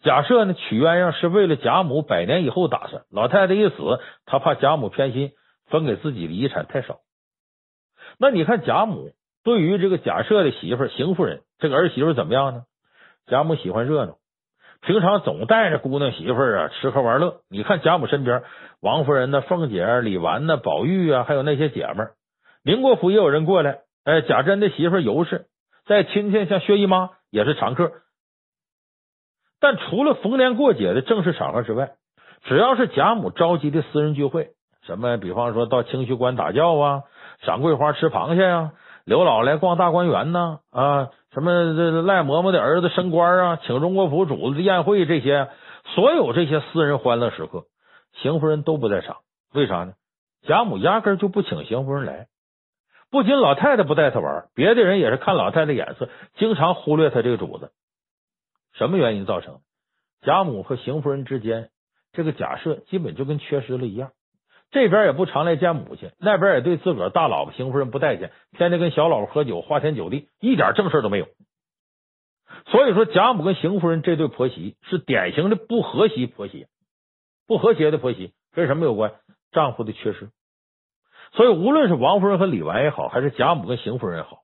[0.03, 3.05] 贾赦呢，娶鸳鸯是为了贾母百年以后打算。
[3.11, 5.33] 老太太一死，他怕贾母偏心。
[5.71, 7.01] 分给自己的遗产太少，
[8.19, 9.11] 那你看贾母
[9.45, 12.63] 对于这个贾赦的媳妇邢夫人这个儿媳妇怎么样呢？
[13.27, 14.17] 贾母喜欢热闹，
[14.81, 17.41] 平常总带着姑娘媳妇儿啊吃喝玩乐。
[17.51, 18.43] 你看贾母身边
[18.81, 22.13] 王夫人呢、凤姐、李纨呢、宝玉啊，还有那些姐们儿，
[22.65, 23.81] 宁国府也有人过来。
[24.05, 25.47] 哎，贾珍的媳妇尤氏，
[25.87, 27.93] 在亲戚像薛姨妈也是常客。
[29.61, 31.91] 但除了逢年过节的正式场合之外，
[32.45, 34.51] 只要是贾母召集的私人聚会。
[34.87, 35.19] 什么？
[35.19, 37.03] 比方说到清虚观打醮啊，
[37.43, 38.71] 赏桂花吃螃蟹呀，
[39.05, 45.51] 刘姥来逛大观园呐啊，什么这赖嬷嬷的儿子升官啊，请荣国府主子的宴会，这些
[45.95, 47.65] 所有这些私人欢乐时刻，
[48.15, 49.19] 邢夫人都不在场。
[49.53, 49.93] 为啥呢？
[50.43, 52.29] 贾母压根就不请邢夫人来。
[53.11, 57.73] 不仅老太太不带她玩，别的人也是看老太太眼色，经常忽略她这个主子。
[58.75, 59.61] 什么原因造成？
[60.23, 61.71] 贾母和邢夫人之间，
[62.13, 64.11] 这个假设基本就跟缺失了一样。
[64.71, 71.27] 这边也不常来见母亲，那边也对自个儿大老婆邢夫人不待见，天天跟小老婆喝酒，花天酒地，一点正事都没有。
[72.67, 76.67] 所以说，贾母跟邢夫人这对婆媳是典型的不和谐婆媳，
[77.47, 79.15] 不和谐的婆媳跟什么有关？
[79.53, 80.31] 丈夫的缺失。
[81.33, 84.41] 所以，无论是王夫人和李纨也好，还是贾母跟邢夫人也好，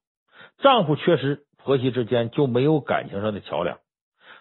[0.59, 3.79] 丈夫缺失，婆媳之间就没有感情上的桥梁。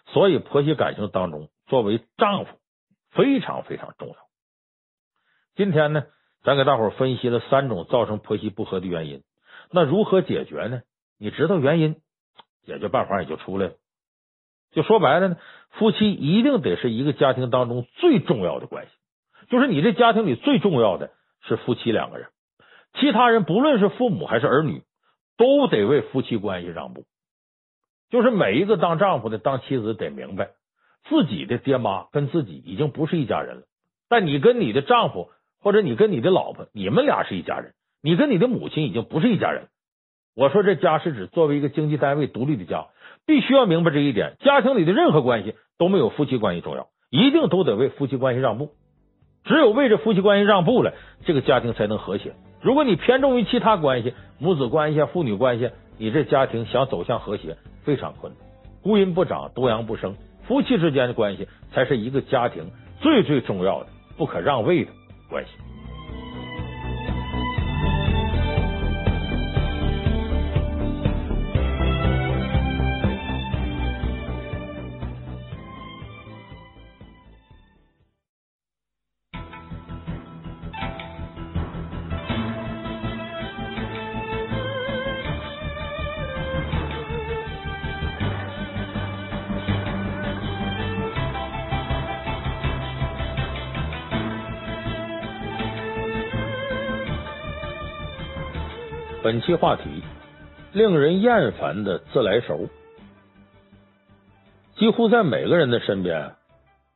[0.06, 2.50] 所以，婆媳感情当中，作为丈夫
[3.10, 4.14] 非常非常重要。
[5.56, 6.06] 今天呢，
[6.42, 9.22] 咱给大伙分析了三种造成婆媳不和的原因。
[9.70, 10.82] 那如何解决呢？
[11.16, 11.94] 你知道原因，
[12.66, 13.74] 解决办法也就出来了。
[14.72, 15.36] 就说白了呢，
[15.70, 18.90] 夫妻一定得是一个家庭当中最重要的关系，
[19.48, 21.12] 就是你这家庭里最重要的
[21.42, 22.26] 是夫妻两个人，
[22.94, 24.82] 其他人不论是父母还是儿女，
[25.36, 27.04] 都得为夫妻关系让步。
[28.10, 30.50] 就是每一个当丈夫的、当妻子得明白，
[31.08, 33.62] 自己的爹妈跟自己已经不是一家人了，
[34.08, 35.30] 但你跟你的丈夫。
[35.64, 37.72] 或者你跟你的老婆，你们俩是一家人；
[38.02, 39.68] 你跟你的母亲已经不是一家人。
[40.36, 42.88] 我说这家是指作为一个经济单位独立的家，
[43.26, 44.36] 必须要明白这一点。
[44.40, 48.72] 家庭里的任何关系都没有夫妻关系重要，一定都得为夫妻关系让步。
[49.44, 50.92] 只有为这夫妻关系让步了，
[51.24, 52.34] 这个家庭才能和谐。
[52.60, 58.42] 如果你偏重于其他关系，母子关系、父女关系，你这家庭想走向和谐非常困难。
[58.82, 60.14] 孤阴不长，多阳不生，
[60.46, 63.86] 夫妻之间的关系才是一个家庭最最重要的、
[64.18, 64.90] 不可让位的。
[65.28, 65.73] 关系。
[99.44, 99.82] 期话题：
[100.72, 102.68] 令人厌烦的自来熟。
[104.76, 106.32] 几乎在每个人的身边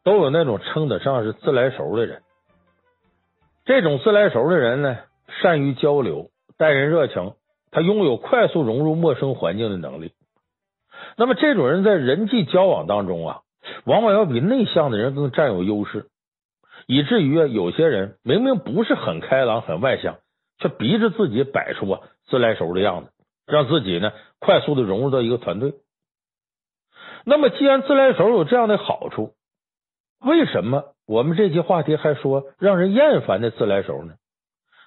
[0.02, 2.22] 都有那种称得上是自来熟的人。
[3.66, 4.96] 这种自来熟的人呢，
[5.42, 7.34] 善于交流，待人热情，
[7.70, 10.12] 他拥有快速融入陌生环境的能力。
[11.18, 13.40] 那么，这种人在人际交往当中啊，
[13.84, 16.06] 往往要比内向的人更占有优势，
[16.86, 20.16] 以至于啊，有些人明明不是很开朗、很外向，
[20.58, 23.10] 却逼着自己摆出啊自来熟的样子，
[23.46, 25.74] 让自己呢快速的融入到一个团队。
[27.24, 29.34] 那么，既然自来熟有这样的好处，
[30.20, 34.14] 为什么我们这期话题还说让人厌烦的自来熟呢？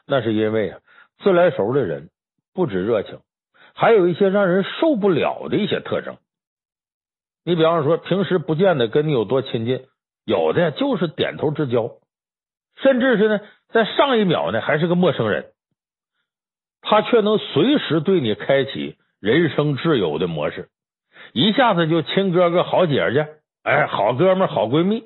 [0.07, 0.79] 那是因为啊，
[1.19, 2.09] 自来熟的人
[2.53, 3.19] 不止热情，
[3.75, 6.17] 还有一些让人受不了的一些特征。
[7.43, 9.85] 你比方说，平时不见得跟你有多亲近，
[10.25, 11.97] 有的就是点头之交，
[12.77, 15.50] 甚至是呢，在上一秒呢还是个陌生人，
[16.81, 20.69] 他却能随时对你开启人生挚友的模式。
[21.33, 23.27] 一下子就亲哥哥、好姐姐，
[23.63, 25.03] 哎，好哥们、好闺蜜，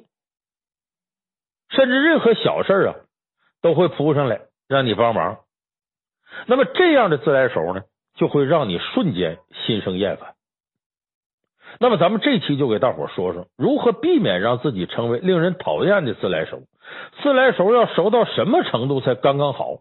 [1.69, 2.95] 甚至任何小事啊，
[3.61, 5.39] 都会扑上来让你帮忙。
[6.47, 7.83] 那么这样的自来熟呢，
[8.15, 10.33] 就会让你瞬间心生厌烦。
[11.79, 16.63] 那么咱们这期就给大伙说说如何避免让自己成为令人讨厌的自来熟。
[17.21, 19.79] 自来熟要熟到什么程度才刚刚好？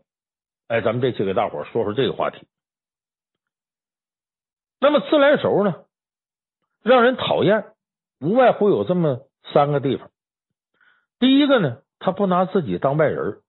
[0.69, 2.47] 哎，咱们这期给大伙说说这个话题。
[4.81, 5.85] 那么自来熟呢？
[6.83, 7.73] 让人讨厌，
[8.21, 10.11] 无外乎有这么三个地方。
[11.19, 13.41] 第一个呢，他不拿自己当外人，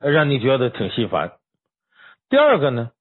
[0.00, 1.38] 让你觉得挺心烦。
[2.28, 2.92] 第二个呢，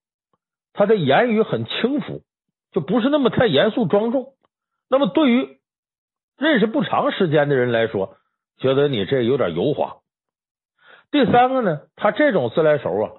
[0.74, 2.24] 他的言语很轻浮，
[2.72, 4.36] 就不是那么太严肃庄重。
[4.90, 5.60] 那么对于
[6.38, 8.18] 认识不长时间的人来说，
[8.58, 9.98] 觉得你这有点油滑。
[11.12, 13.12] 第三个呢，他这种自来熟啊。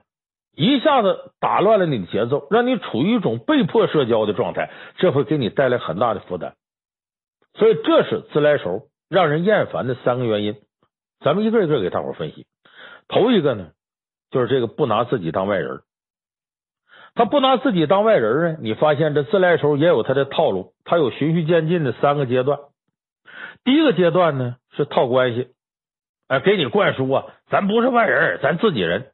[0.55, 6.55] 一下子打乱了你的节奏，让你处于一种被迫社交的状态，这会给你带来很大的负担。
[7.55, 10.57] 所以，这是自来熟让人厌烦的三个原因。
[11.21, 12.47] 咱们一个一个给大伙分析。
[13.07, 13.69] 头一个呢，
[14.33, 15.81] 就是这个不拿自己当外人。
[17.15, 22.59] 他不拿自己当外人呢，你发现这自来熟也有他的套路，他有循序渐进的三个阶段。
[23.65, 25.49] 第一个阶段呢，是套关系，
[26.29, 29.13] 哎，给你灌输啊，咱不是外人，咱自己人。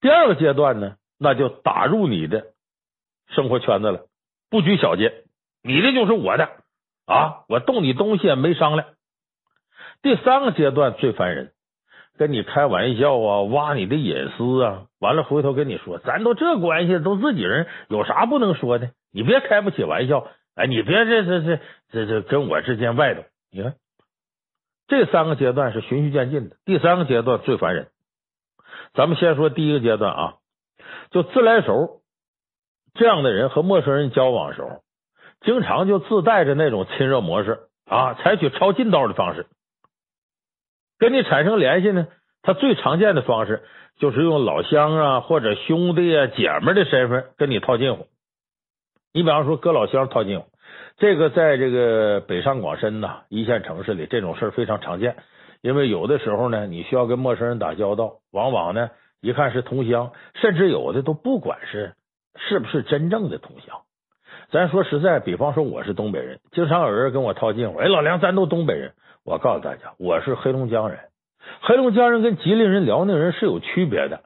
[0.00, 2.48] 第二个阶段呢，那就打入你的
[3.28, 4.06] 生活圈子了，
[4.50, 5.24] 不拘小节，
[5.62, 6.50] 你的就是我的
[7.06, 8.88] 啊，我动你东西也没商量。
[10.02, 11.52] 第三个阶段最烦人，
[12.18, 18.90] 跟你开玩笑啊，挖你的隐私啊，完了回头跟你说，咱都这关系，都自己人，有啥不能说的？
[19.10, 21.60] 你别开不起玩笑，哎，你别这这这
[21.90, 23.74] 这这跟我之间外头，你看
[24.88, 27.88] 这三个阶段是循序渐进的，第三个阶段最烦人。
[28.94, 30.34] 咱们先说第一个阶段啊，
[31.10, 32.00] 就自来熟
[32.94, 34.82] 这样的人和陌生人交往的时候，
[35.42, 39.46] 经常就自带着那种亲热模式啊，采取抄近道的方式
[40.98, 42.08] 跟你产生联系呢。
[42.40, 43.62] 他最常见的方式
[43.98, 48.06] 就是用老乡啊或者兄弟啊姐们的身份跟你套近乎。
[49.12, 50.48] 你比方说哥老乡套近乎，
[50.98, 55.16] 这个在这个北上广深呐一线城市里，这种事儿非常常见。
[55.62, 61.94] 因为有的时候呢，你需要跟陌生人打交道，往往呢一看是同乡，甚至有的都不管是
[62.36, 63.82] 是不是真正的同乡。
[64.50, 68.92] 咱说实在，比方说我是东北人，经常有人跟我套近乎，哎，老梁，咱都东北人。
[69.24, 70.98] 我告诉大家，我是黑龙江人，
[71.60, 74.20] 黑龙江人跟吉林人、辽宁人是有区别的。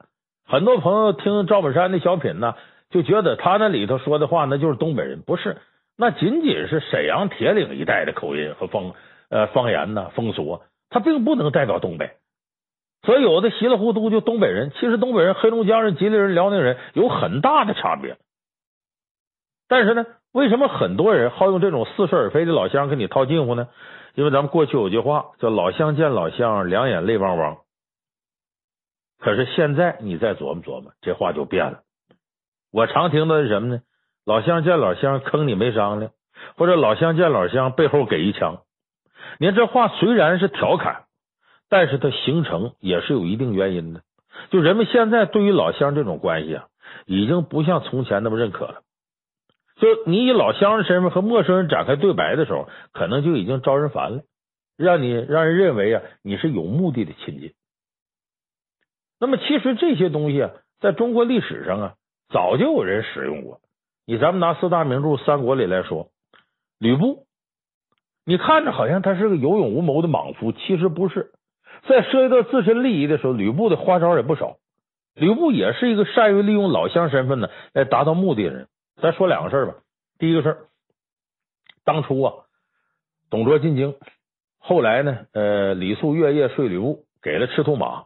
[0.47, 2.55] 很多朋友听赵本山的小品呢，
[2.89, 5.57] 就觉得他那里头说的话那就是东北人，不是，
[6.03, 8.93] 那仅仅是沈阳铁岭一带的口音和风
[9.29, 10.59] 呃方言呢风俗。
[10.89, 12.17] 它并不能代表东北，
[13.03, 18.17] 所以有的稀里糊涂就东北人，其实东北人、黑龙江人、吉林人、辽宁人有很大的差别。
[19.69, 23.69] 但是呢，为什么很多人好用这种似是而非的老乡跟你套近乎呢？
[24.13, 27.59] 因为咱们过去有句话叫“老乡见老乡，两眼泪汪汪”。
[29.19, 31.79] 可是现在你再琢磨琢磨，这话就变了。
[32.73, 33.81] 我常听到的是什么呢？
[34.25, 36.11] 老乡见老乡，坑你没商量，
[36.55, 38.61] 或者老乡见老乡，背后给一枪。
[39.37, 41.03] 您这话虽然是调侃，
[41.69, 44.01] 但是它形成也是有一定原因的。
[44.49, 46.67] 就人们现在对于老乡这种关系啊，
[47.05, 48.81] 已经不像从前那么认可了。
[49.75, 54.21] 就你以老乡的身份和陌生人展开对白的时候，可能就已经招人烦了，
[54.77, 57.53] 让你让人认为啊你是有目的的亲近。
[59.19, 61.93] 那么其实这些东西啊，在中国历史上啊，
[62.29, 63.59] 早就有人使用过。
[64.05, 66.09] 以咱们拿四大名著《三国》里来说，
[66.79, 67.25] 吕布。
[68.25, 71.31] 你看着好像他是个有勇无谋的莽夫，其实不是。
[71.87, 74.57] 在涉及到自身利益的时候，吕布的花招也不少。
[75.13, 78.67] 吕布也是一个善于利用老乡身份呢来达到目的的人。
[79.01, 79.75] 咱说两个事儿吧。
[80.17, 80.57] 第一个事儿，
[81.83, 82.33] 当初啊，
[83.29, 83.95] 董卓进京，
[84.57, 88.05] 后来呢，呃，李肃月夜睡吕布给了赤兔马，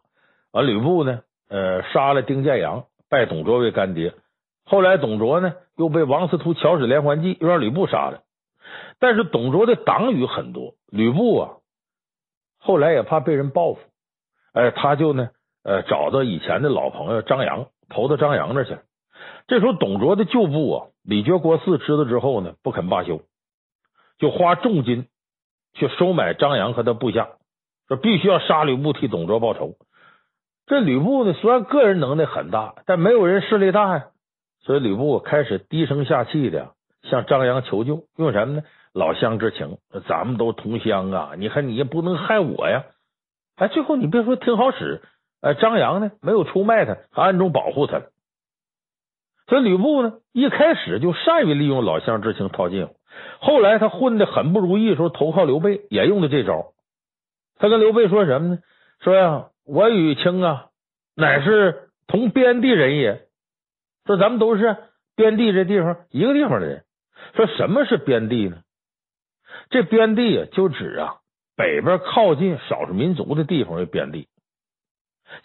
[0.51, 4.13] 而吕布呢，呃，杀了丁建阳，拜董卓为干爹。
[4.69, 8.23] 后来董卓呢，又被王司徒巧使连环计，又让吕布杀了。
[8.99, 11.51] 但是董卓的党羽很多，吕布啊，
[12.59, 13.79] 后来也怕被人报复，
[14.51, 15.29] 哎，他就呢，
[15.63, 18.81] 呃，找到以前的老朋友张扬，投到张扬那去了。
[19.47, 23.21] 这时候董卓的旧部啊，李傕郭汜知道之后呢，不肯罢休，
[24.19, 25.07] 就花重金
[25.75, 27.29] 去收买张扬和他部下，
[27.87, 29.75] 说必须要杀吕布替董卓报仇。
[30.65, 34.07] 这吕布呢，虽然个人能耐很大，但没有人势力大呀，
[34.67, 36.71] 所以吕布开始低声下气的
[37.03, 38.63] 向张扬求救，用什么呢？
[38.93, 39.77] 老乡之情，
[40.09, 41.31] 咱们都同乡啊！
[41.37, 42.83] 你看你也不能害我呀！
[43.55, 45.01] 哎，最后你别说挺好使，
[45.39, 48.07] 哎，张扬呢没有出卖他，还暗中保护他了。
[49.47, 52.95] 所以吕布呢一开始就善于利用老乡之情套近乎，
[53.39, 56.73] 后来他混的很不如意的时候，投靠刘备也用的这招。
[57.57, 58.59] 他跟刘备说什么呢？
[58.99, 60.65] 说呀，我与卿啊
[61.15, 63.26] 乃是同边地人也，
[64.07, 64.77] 说咱们都是
[65.15, 66.83] 边地这地方一个地方的人。
[67.35, 68.57] 说什么是边地呢？
[69.69, 71.17] 这边地啊，就指啊
[71.55, 74.27] 北边靠近少数民族的地方为边地。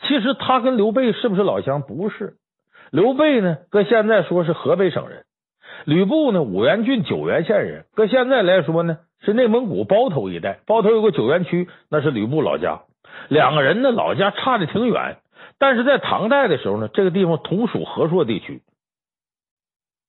[0.02, 1.82] 其实他跟刘备是不是老乡？
[1.82, 2.36] 不是。
[2.92, 5.22] 刘备呢，搁现在说是河北省人；
[5.86, 7.86] 吕布呢，五原郡九原县人。
[7.94, 10.60] 搁现在来说呢，是内蒙古包头一带。
[10.66, 12.82] 包头有个九原区，那是吕布老家。
[13.28, 15.18] 两个人呢，老家差的挺远，
[15.62, 18.64] 但是在唐代的时候呢，这个地方同属和硕地区。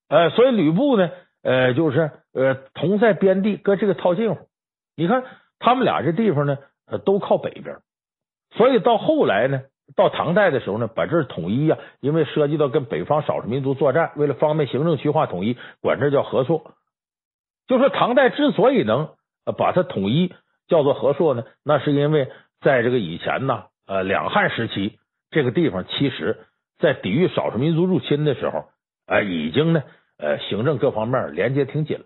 [0.09, 1.11] 呃，所以吕布呢。
[1.43, 4.47] 呃，就是呃，同在边地，搁这个套近乎。
[4.95, 5.25] 你看
[5.59, 7.79] 他们俩这地方呢，呃，都靠北边，
[8.55, 16.71] 所以到后来呢，到唐代的时候呢，把这儿统一呀、因为涉及到跟北方少数民族作战，为了方便行政区划统一，管这叫和硕。
[17.67, 19.09] 就说唐代之所以能
[19.57, 20.33] 把它统一
[20.69, 22.31] 叫做和硕呢，那是因为
[22.61, 24.97] 在这个以前呢，呃，两汉时期，
[25.33, 26.37] 这个地方其实
[26.79, 28.65] 在抵御少数民族入侵的时候，
[29.07, 29.83] 呃，已经呢。
[30.15, 32.05] 呃，行政各方面连接挺紧了，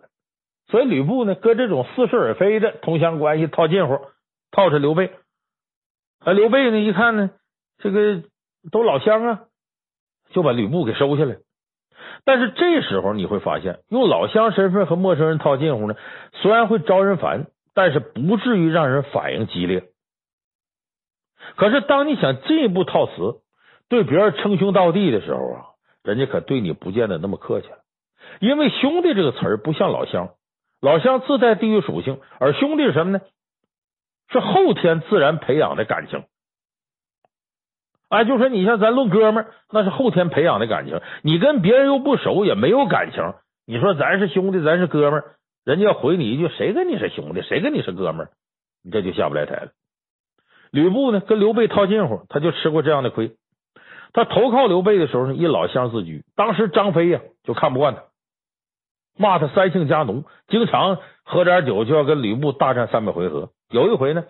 [0.69, 3.99] 所以吕布呢，搁这种似是而非的同乡关系套近乎，
[4.49, 5.11] 套着刘备。
[6.19, 7.29] 啊，刘备呢一看呢，
[7.77, 8.23] 这个
[8.71, 9.41] 都老乡啊，
[10.31, 11.35] 就把吕布给收下来。
[12.23, 15.95] 但是这时候你会发现，用老乡身份和陌生人套近乎呢，
[16.31, 19.83] 虽然会招人烦，但是不至于让人反应激烈。
[21.57, 23.41] 可是当你想进一步套词，
[23.89, 25.65] 对别人称兄道弟的时候啊，
[26.03, 27.79] 人家可对你不见得那么客气了。
[28.39, 30.29] 因为兄弟这个词儿不像老乡，
[30.79, 33.21] 老乡自带地域属性，而兄弟是什么呢？
[34.29, 36.25] 是后天自然培养的感情。
[38.09, 41.01] 哎，就说你像咱论哥们儿，那是后天培养的感情。
[41.23, 43.33] 你跟别人又不熟，也没有感情。
[43.65, 45.35] 你说咱是兄弟，咱是哥们儿，
[45.65, 47.41] 人家回你一句：“谁跟你是兄弟？
[47.41, 48.29] 谁跟你是哥们儿？”
[48.83, 49.71] 你这就下不来台了。
[50.71, 53.31] 吕布呢，跟刘备套近乎，他就吃过这样的亏。
[54.13, 56.23] 他投靠刘备的时候呢，以老乡自居。
[56.35, 58.03] 当时张飞呀，就看不惯他。
[59.19, 63.49] 骂他三姓家奴，经常喝点酒就要跟吕布大战三百回合。
[63.69, 64.25] 有一回呢，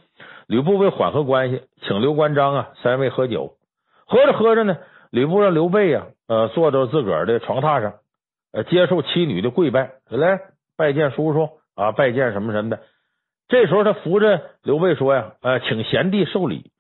[0.48, 3.54] 吕布为缓和关系，请刘关张啊三位喝酒。
[4.06, 4.78] 喝着喝着呢，
[5.12, 7.96] 吕布让刘备啊呃坐到自个儿的床榻上，
[8.54, 10.40] 呃接受妻女的跪拜，来
[10.78, 12.80] 拜见叔叔啊，拜见什么什么的。
[13.48, 16.72] 这时候他扶着刘备说呀，呃请贤弟受礼。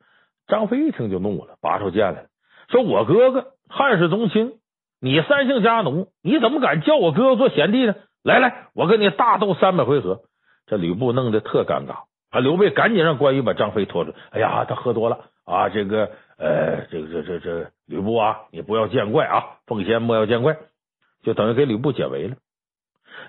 [0.47, 2.25] 张飞一听就怒了，拔出剑来，
[2.69, 4.53] 说我哥哥汉室宗亲。
[4.99, 7.93] 你三姓家奴，你怎么敢叫我哥哥做贤弟呢？
[8.23, 10.21] 来来，我跟你大斗三百回合。
[10.65, 12.39] 这吕布弄得特尴尬啊！
[12.39, 14.17] 刘备赶紧让关羽把张飞拖出来。
[14.31, 15.69] 哎呀，他喝多了啊！
[15.69, 19.59] 这个呃，这个这这这吕布啊，你不要见怪啊！
[19.67, 20.57] 奉先莫要见怪，
[21.23, 22.35] 就等于给吕布解围了。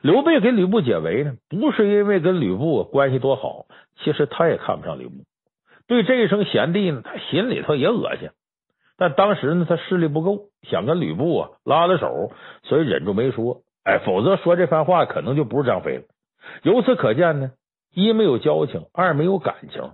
[0.02, 3.66] 刘备给吕布解围呢，不是因为跟吕布关系多好，
[3.98, 5.24] 其实他也看不上吕布，
[5.86, 8.30] 对这一声贤弟呢，他心里头也恶心。
[8.96, 12.32] 但当时呢，他势力不够，想跟吕布啊拉拉手，
[12.64, 13.62] 所以忍住没说。
[13.84, 16.02] 哎，否则说这番话可能就不是张飞了。
[16.62, 17.52] 由此可见呢，
[17.94, 19.92] 一没有交情，二没有感情。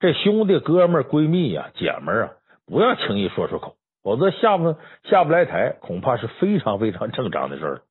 [0.00, 2.30] 这兄弟、哥们、闺蜜呀、姐们啊，
[2.66, 7.82] 不要轻易说出口，否则下不下不来台，恐怕是非常非常正常的事儿。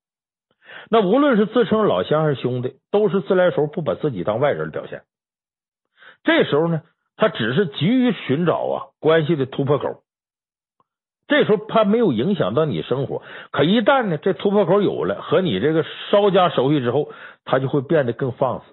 [0.90, 5.04] 那无论是自称老乡还是兄弟，都是自来熟，不把自己当外人的表现。
[6.24, 6.82] 这时候呢，
[7.16, 10.04] 他只是急于寻找啊关系的突破口。
[11.28, 17.12] 这时候他没有影响到你生活，可一旦呢这突破口有了，和你这个稍加熟悉之后，
[17.44, 18.66] 他就会变得更放肆。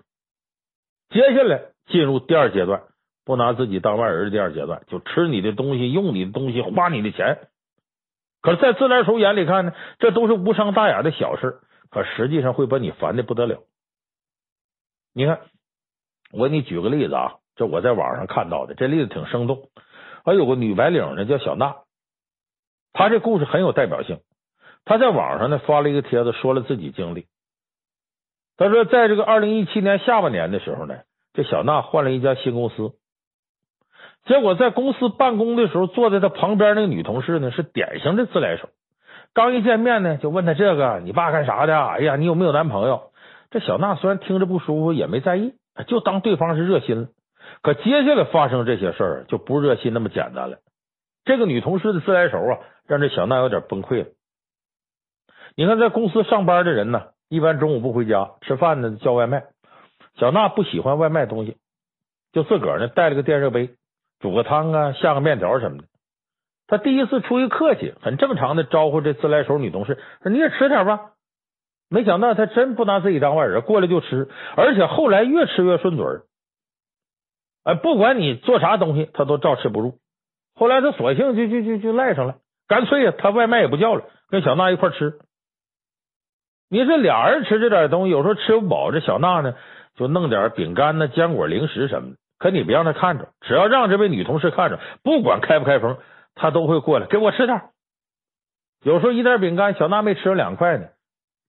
[1.10, 2.82] 接下来进入第二阶段，
[3.24, 7.38] 不拿自己当外人的第二阶段，就吃你的东西，用你的东西，花你的钱。
[8.40, 11.58] 可是，在自来熟眼里看呢，这都是无伤大雅的小事，
[11.90, 13.62] 可实际上会把你烦的不得了。
[15.12, 15.40] 你看，
[16.32, 19.70] 我给你举个例子啊，这我在网上看到的，这例子挺生动。
[20.24, 21.76] 还有个女白领呢，叫小娜，
[22.92, 24.20] 她这故事很有代表性。
[24.84, 27.26] 她在网上呢发了一个帖子，说了自己经历。
[28.56, 32.94] 她说，在这个二零一七年下半年的时候呢，这小娜换了一家新公司，
[34.26, 38.68] 结果在公司办公的时候，坐在她旁边那个女同事呢，是典型的自来熟。
[39.34, 41.76] 刚一见面呢，就问她这个，你爸干啥的？
[41.76, 43.10] 哎呀，你有没有男朋友？
[43.50, 45.54] 这小娜虽然听着不舒服，也没在意，
[45.88, 47.08] 就当对方是热心了。
[47.60, 50.58] 可接下来发生这些事儿，就不热心那么简单了。
[51.24, 54.06] 这个女同事的自来熟啊，让这小娜有点崩溃了。
[55.56, 59.44] 你看，在公司上班的人呢，一般中午不回家吃饭呢，叫外卖。
[60.16, 61.56] 小娜不喜欢外卖东西，
[62.32, 63.70] 就自个儿呢带了个电热杯，
[64.20, 65.84] 煮个汤啊，下个面条什么的。
[66.74, 71.12] 他第一次出于客气，很正常的招呼这自来熟女同事说：“你也吃点吧。”
[71.88, 76.22] 没想到他真不拿自己当外人，过来就吃，而且后来越吃越顺嘴儿。
[77.62, 79.98] 哎，不管你做啥东西，他都照吃不误。
[80.56, 85.12] 后来他索性就就就就赖上了，干脆呀，他外卖也不叫了，跟小娜一块吃。
[86.68, 89.54] 你这俩人吃这点东西，有时候吃不饱，这小娜呢
[89.94, 92.16] 就弄点饼干呢、坚果、零食什么的。
[92.40, 95.98] 可你别让他看着，只要让这位女同事看着，不管开不开封，
[96.34, 97.62] 他都会过来给我吃点。
[98.82, 100.88] 有时候一袋饼干，小娜没吃了两块呢，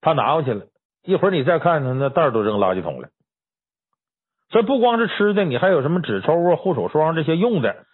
[0.01, 0.65] 他拿过去了。
[1.03, 3.09] 一会儿你再看他那袋都扔垃圾桶了。
[4.49, 7.85] 这不光是吃的，你还有什么纸抽啊、护手霜这些用的。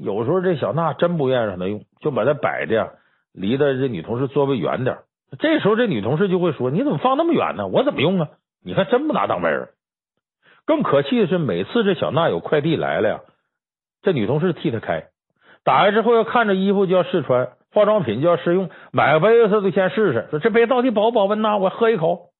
[0.00, 2.98] 有时候这小娜真不愿意让他用，就把它摆的
[3.32, 4.98] 离的这女同事座位远点。
[5.38, 7.66] 这时候这女同事就会说：“你怎么放那么远呢？
[7.66, 8.28] 我怎么用啊？
[8.64, 9.68] 你还真不拿当外人。”
[10.64, 13.20] 更可气的是，每次这小娜有快递来了呀，
[14.02, 15.08] 这女同事替她开，
[15.68, 21.58] 打开之后要看着衣服就要试穿，化妆品就要试用，买杯子她都先试试，说这杯到底保不保温呐？
[21.58, 22.30] 我喝一口。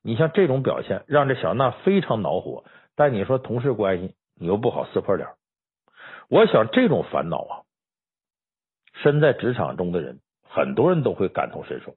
[0.00, 2.62] 你像这种表现，让这小娜非常恼火。
[2.94, 5.28] 但你说同事关系，你又不好撕破脸。
[6.28, 7.54] 我想这种烦恼啊，
[9.02, 11.96] 身在职场中的人，很多人都会感同身受。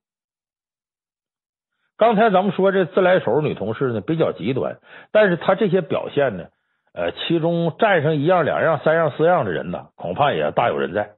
[1.96, 4.80] 刚才咱们说这自来熟女同事呢，比较极端，
[5.12, 6.48] 但是她这些表现呢，
[6.94, 11.12] 呃，其中占上一样、两样、三样、四样的人呢，恐怕也大有人在。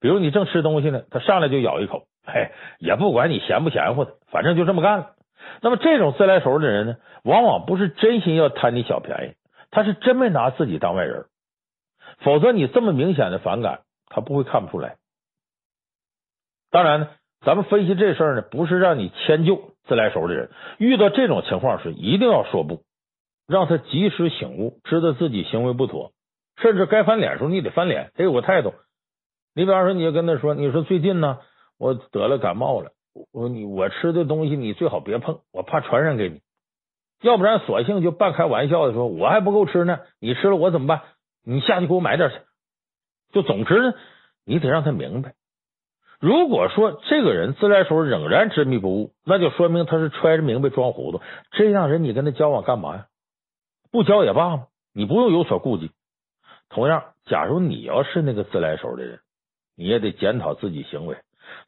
[0.00, 5.10] 比如你正吃东西呢，他上来就咬一口，嘿，也不管你嫌不嫌乎的，反正就这么干了。
[5.60, 9.34] 那么这种自来熟的人呢，往往不是真心要贪你小便宜，
[9.70, 11.24] 他是真没拿自己当外人。
[12.20, 14.96] 否则你这么明显的反感，他不会看不出来。
[16.70, 17.08] 当然呢，
[17.44, 20.50] 咱们分析这事儿呢，不是让你迁就自来熟的人。
[20.78, 22.82] 遇到这种情况时，一定要说不，
[23.48, 26.12] 让他及时醒悟，知道自己行为不妥，
[26.62, 28.74] 甚至该翻脸的时候你得翻脸，得有个态度。
[29.54, 31.38] 你比方说，你就跟他说：“你说最近呢，
[31.78, 32.92] 我得了感冒了。”
[33.32, 36.40] 我你我吃的东西你最好别碰，我怕传染给你。
[37.20, 41.02] 要不然索性就半开玩笑的说，我还不够吃呢，你吃了我怎么办？
[41.44, 42.36] 你下去给我买点去。
[43.32, 43.94] 就总之呢，
[44.46, 45.34] 你得让他明白。
[46.20, 51.20] 如果说这个人自来熟仍然执迷不悟，那就说明他是揣着明白装糊涂。
[51.50, 53.06] 这样人你跟他交往干嘛呀？
[53.98, 55.90] 不交也罢嘛，你不用有所顾忌。
[56.68, 59.18] 同样，假如你要是那个自来熟的人，
[59.74, 61.16] 你也得检讨自己行为。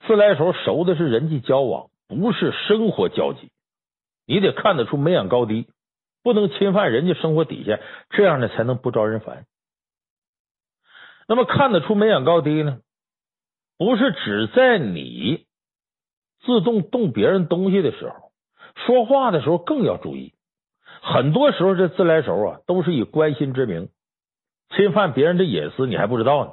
[0.06, 3.50] 自来熟熟的是人际交往，不是生活交集。
[4.26, 5.66] 你得看得出眉眼高低，
[6.22, 9.44] 不能侵犯人家生活底线，这样呢才能不招人烦。
[11.26, 12.78] 那么看得出眉眼高低呢，
[13.76, 15.46] 不是只在你
[16.44, 18.30] 自动动别人东西的时候，
[18.86, 20.32] 说话的时候更要注意。
[21.00, 23.88] 很多时候这自来熟啊，都是以关心之名
[24.76, 26.52] 侵犯别人的隐私，你还不知道呢。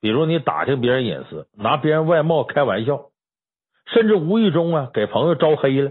[0.00, 3.10] 比如你打听别人隐私，拿别人外貌开玩笑，
[3.86, 5.90] 甚至无意中啊给朋友招黑了，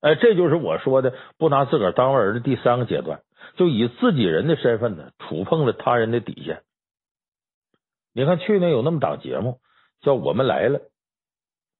[0.00, 3.22] 哎，这就是我说的不拿自个儿当外人的第三个阶段，
[3.56, 6.62] 就以自己人的身份呢触碰了他人的底线。
[8.12, 9.58] 你看去年有那么档节目
[10.00, 10.78] 叫《我们来了》，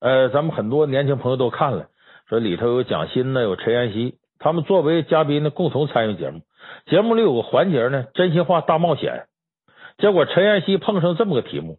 [0.00, 1.88] 呃，咱们很多年轻朋友都看了，
[2.28, 6.40] 说里头有蒋欣呢，有陈妍希，他们作为嘉宾呢共同参与节目。
[6.86, 9.26] 节目里有个环节呢，真心话大冒险。
[9.98, 11.78] 结果陈妍希碰上这么个题目，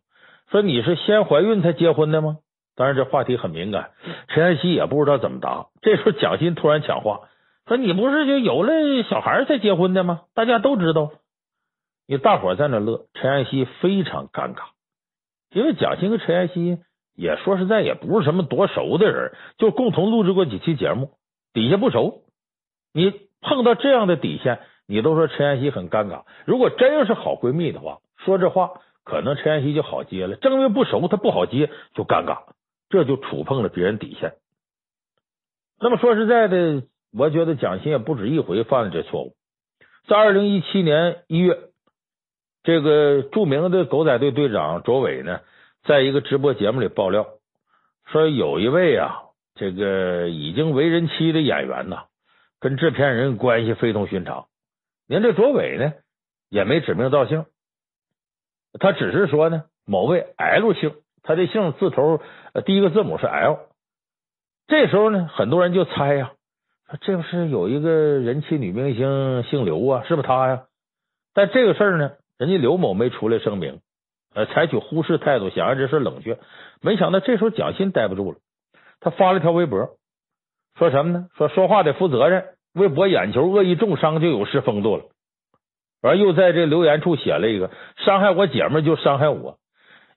[0.49, 2.38] 说你是先怀孕才结婚的吗？
[2.76, 3.91] 当然这话题很敏感，
[4.28, 5.68] 陈妍希也不知道怎么答。
[5.82, 7.30] 这时候蒋欣突然抢话，
[7.68, 10.22] 说你不是就有了小孩才结婚的吗？
[10.34, 11.12] 大家都知道。
[12.08, 14.62] 你大伙在那乐，陈妍希非常尴尬，
[15.51, 16.78] 因为蒋欣和陈妍希
[17.16, 21.12] 也说实在也不是什么多熟的人，就共同录制过几期节目，
[21.53, 22.22] 底下不熟。
[22.94, 26.24] 你碰到这样的底线，你都说陈妍希很尴尬。
[26.46, 28.00] 如果真要是好闺蜜的话。
[28.26, 32.40] 说这话可能陈妍希就好接了；正因为不熟，她不好接，就尴尬，
[32.90, 34.34] 这就触碰了别人底线。
[35.80, 36.82] 那么说实在的，
[37.14, 39.36] 我觉得蒋欣也不止一回犯了这错误。
[40.08, 41.58] 在二零一七年一月，
[42.64, 45.42] 这个著名的狗仔队队长卓伟呢，
[45.86, 47.28] 在一个直播节目里爆料
[48.08, 49.20] 说，有一位啊，
[49.54, 52.06] 这个已经为人妻的演员呐，
[52.60, 54.47] 跟制片人关系非同寻常。
[55.08, 55.93] 您这卓伟呢，
[56.49, 57.45] 也没指名道姓。
[58.80, 62.22] 他只是说呢，某位 L 姓，他的姓字头
[62.66, 63.60] 第一个字母是 L。
[64.68, 66.34] 这时候呢，很多人就猜呀，
[67.01, 70.66] 这不是有一个人气女明星姓刘啊，是不是他呀？
[71.34, 73.80] 但这个事儿呢，人家刘某没出来声明，
[74.34, 76.38] 呃，采取忽视态度，想让这事冷却。
[76.82, 78.39] 没想到这时候蒋欣待不住了，
[78.99, 79.97] 他发了条微博，
[80.78, 81.28] 说什么呢？
[81.36, 85.06] 说说话得负责任，为博眼球，恶意重伤就有失风度了。
[86.02, 89.58] 完又在这留言处写了一个伤害我姐们就伤害我。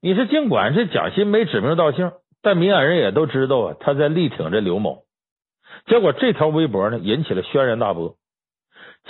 [0.02, 5.04] 你是尽管是蒋欣没指名道姓，但明眼人也都知道啊，他在力挺着刘某。
[5.86, 8.16] 结果这条微博呢，引起了轩然大波。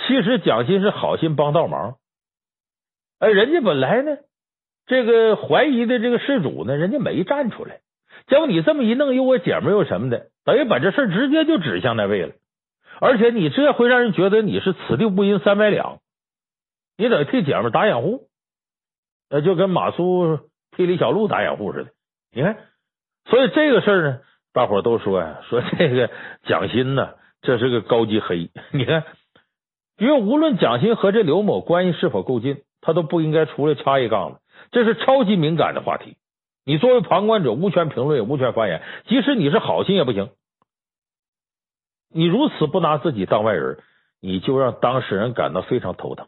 [0.07, 1.97] 其实蒋欣是好心帮倒忙，
[3.19, 4.17] 哎，人家本来呢，
[4.85, 7.81] 这个怀疑的这个事主呢，人家没站出来。
[8.31, 12.31] 结果你这么一弄，又我姐们又什么的，等于把这事直接就指向那位了。
[13.01, 15.99] 而且你这会让人觉得你是此地无银三百两。
[16.97, 18.29] 你得替姐们打掩护，
[19.29, 20.39] 那就跟马苏
[20.77, 21.89] 替李小璐打掩护似的。
[22.31, 22.55] 你看，
[23.25, 24.19] 所以这个事儿呢，
[24.53, 26.09] 大伙都说呀， 说这个
[26.43, 28.49] 蒋欣呢，这是个高级黑。
[28.71, 29.03] 你看，
[29.97, 34.39] 因为无论蒋欣和这刘某关系是否够近，他都不应该出来插一杠子。
[34.71, 36.15] 这是超级敏感的话题，
[36.63, 38.81] 你作为旁观者无权评论，也无权发言。
[39.07, 40.29] 即使你是好心也不行。
[42.13, 43.79] 你如此不拿自己当外人，
[44.19, 46.27] 你就让当事人感到非常头疼。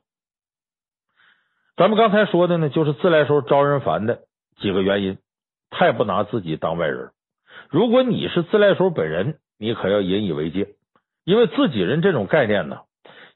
[1.76, 4.22] 咱们刚才说的呢，就是自来熟招人烦的
[4.60, 5.18] 几个原因，
[5.70, 7.12] 太不拿自己当外人。
[7.70, 10.76] 如果你是自来熟本人，你可要引以为戒，
[11.24, 12.82] 因为自己人这种概念呢，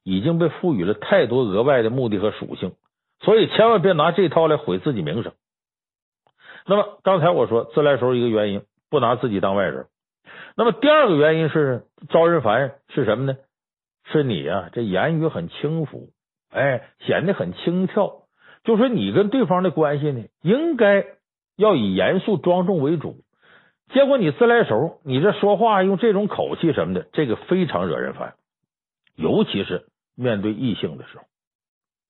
[0.03, 2.73] 已经被赋予了太多额外的目的和属性，
[3.21, 5.33] 所以千万别拿这套来毁自己名声。
[6.67, 9.87] 那么刚才我说自来熟一个原因，不拿自己当外人。
[10.55, 13.37] 那么第二个原因是招人烦是什么呢？
[14.11, 16.09] 是你呀、啊，这言语很轻浮，
[16.49, 18.25] 哎，显得很轻佻。
[18.63, 21.05] 就说你跟对方的关系呢，应该
[21.55, 23.17] 要以严肃庄重为主。
[23.93, 28.35] 结果你自来熟，你这说话用这种口气什么的，这个非常惹人烦。
[29.15, 31.23] 尤其是面对异性的时候，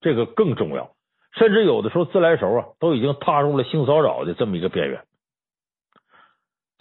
[0.02, 0.92] 这个更重要。
[1.38, 5.04] 甚至有的时候自来熟啊，都已经踏入了性骚扰的这么一个边缘。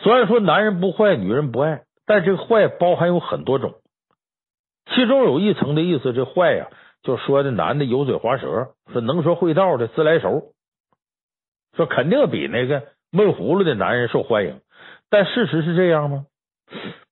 [0.03, 3.75] 虽然说男人不坏，女人不爱，但这个坏包含有很多种，
[4.87, 6.69] 其中有一层的意思，这坏呀。
[7.03, 10.53] 就说这男的油嘴滑舌，说能说会道的自来熟，
[11.77, 12.83] 说肯定比那个
[13.13, 14.61] 闷葫芦的男人受欢迎。
[15.09, 16.27] 但事实是这样吗？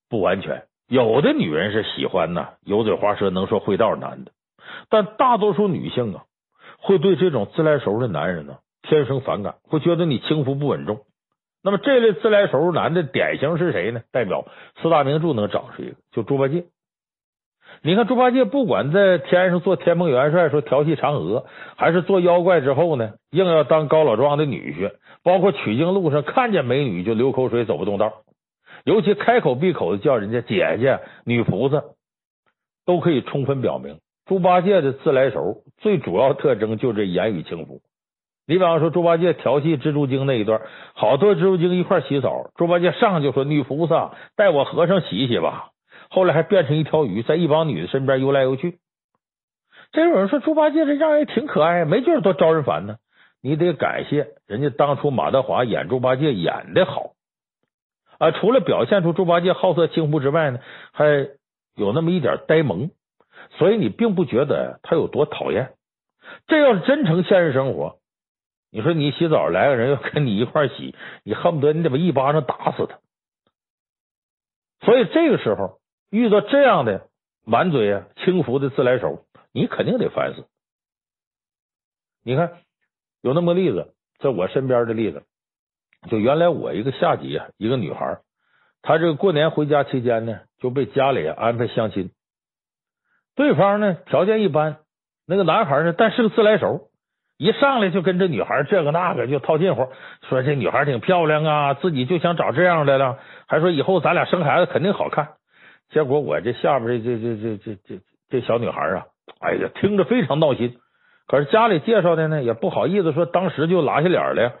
[0.09, 0.65] 不完全。
[0.89, 4.31] 有的女人是喜欢呐油嘴滑舌、能说会道男的，
[4.89, 6.25] 但大多数女性啊，
[6.85, 10.99] 会对这种自来熟的男人呢天生反感，会觉得你轻浮不稳重。
[11.63, 14.01] 那么这类自来熟男的典型是谁呢？
[14.11, 14.45] 代表
[14.79, 16.65] 四大名著能找出一个，就猪八戒。
[17.81, 28.21] 你看猪八戒不管在天上做天蓬元帅，说调戏嫦娥，还是做妖怪之后呢，硬要当高老庄的女婿，包括取经路上看见美女就流口水走不动道，
[28.83, 31.83] 尤其开口闭口的叫人家姐姐、女菩萨，
[32.85, 37.81] 都可以充分表明猪八戒的自来熟最主要特征就是言语轻浮。
[38.47, 40.61] 你比方说猪八戒调戏蜘蛛精那一段，
[40.93, 45.71] 好多蜘蛛精一块洗澡，猪八戒上就说：“女菩萨，带我和尚洗洗吧。”
[46.09, 48.77] 后来还变成一条鱼，在一帮女的身边游来游去。
[49.91, 52.97] 这有人说猪八戒这样也挺可爱，没觉得多招人烦呢。
[53.41, 57.11] 你得感谢人家当初马德华演猪八戒演的好
[58.17, 58.31] 啊！
[58.31, 60.59] 除了表现出猪八戒好色轻浮之外呢，
[60.91, 61.05] 还
[61.75, 62.89] 有那么一点呆萌，
[63.57, 65.73] 所以你并不觉得他有多讨厌。
[66.47, 67.99] 这要是真成现实生活，
[68.71, 72.99] 你说你洗澡来个人要跟你一块洗，你恨不得你得把一巴掌打死他。
[74.85, 75.79] 所以这个时候。
[76.11, 77.09] 遇到这样的
[77.43, 80.45] 满嘴啊轻浮的自来熟，你肯定得烦死。
[82.23, 82.59] 你看
[83.21, 85.23] 有那么个例子，在我身边的例子，
[86.09, 88.19] 就原来我一个下级啊，一个女孩，
[88.81, 92.11] 她这个过年回家期间呢，就被家里安排相亲，
[93.35, 94.77] 对方呢条件一般，
[95.27, 96.89] 那个男孩呢，但是个自来熟，
[97.37, 99.87] 一上来就跟这女孩这个那个就套近乎，
[100.29, 103.17] 说这女孩挺漂亮啊，自己就想找这样的了，
[103.47, 105.29] 还说以后咱俩生孩子肯定好看。
[105.89, 109.05] 结果我这下边这这这这这这这小女孩啊，
[109.39, 110.77] 哎呀，听着非常闹心，
[111.27, 114.53] 可是家里介绍的呢，也不好意思说当时就拉下脸了，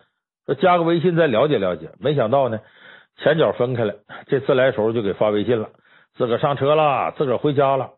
[0.45, 1.91] 说加个微信再了解了解。
[1.99, 2.59] 没想到呢，
[3.17, 3.95] 前脚分开了，
[4.27, 5.69] 这自来熟就给发微信了，
[6.15, 7.91] 自个上车了，自个回家了。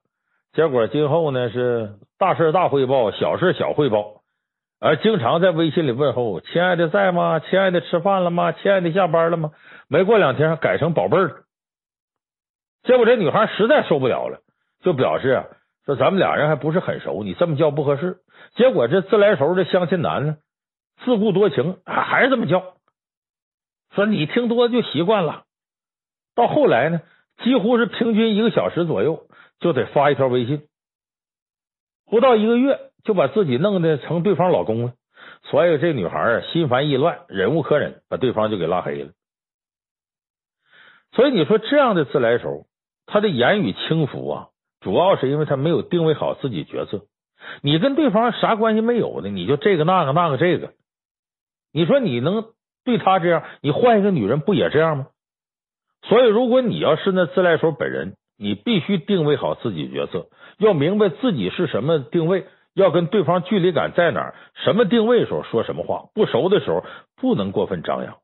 [0.58, 4.24] 结果今后呢是大事大汇报，小事小汇报，
[4.80, 7.39] 而经常在微信里问候：“亲爱的在吗？
[7.39, 8.53] 亲爱的吃饭了吗？
[8.53, 9.51] 亲爱的下班了吗？”
[9.88, 11.43] 没过两天改成宝贝儿。
[12.86, 14.39] 结果这女孩实在受不了了，
[14.82, 15.45] 就表示啊。
[15.86, 18.18] 说咱们俩人还不是很熟，你这么叫不合适。
[18.55, 20.38] 结果这自来熟的相亲男呢，
[21.05, 22.64] 自顾多情，还还是这么叫。
[23.93, 25.43] 说你听多就习惯了。
[26.34, 27.01] 到后来呢，
[27.43, 29.28] 几乎是平均一个小时左右
[29.60, 30.68] 就得发一条微信，
[32.05, 34.93] 不到一个月就把自己弄得成对方老公了。
[35.43, 39.12] 所以这女孩啊，心烦意乱，忍无可忍，把对方就给拉黑了。
[41.14, 42.68] 所以你说这样的自来熟，
[43.05, 44.49] 他的言语轻浮啊。
[44.80, 47.08] 主要是因为他没有定位好自己角色，
[47.62, 50.74] 你跟对方啥关系没有的，你就这个那个那个这个，
[51.74, 52.53] 你说你能
[52.86, 55.08] 对他这样，你换一个女人不也这样吗？
[56.03, 60.28] 所以，如果你要是那自来熟本人，你必须定位好自己角色，
[60.58, 66.86] 要明白自己是什么定位，要跟对方距离感在哪儿，什么定位的时候说什么话，不熟的时候
[67.16, 68.18] 不能过分张扬。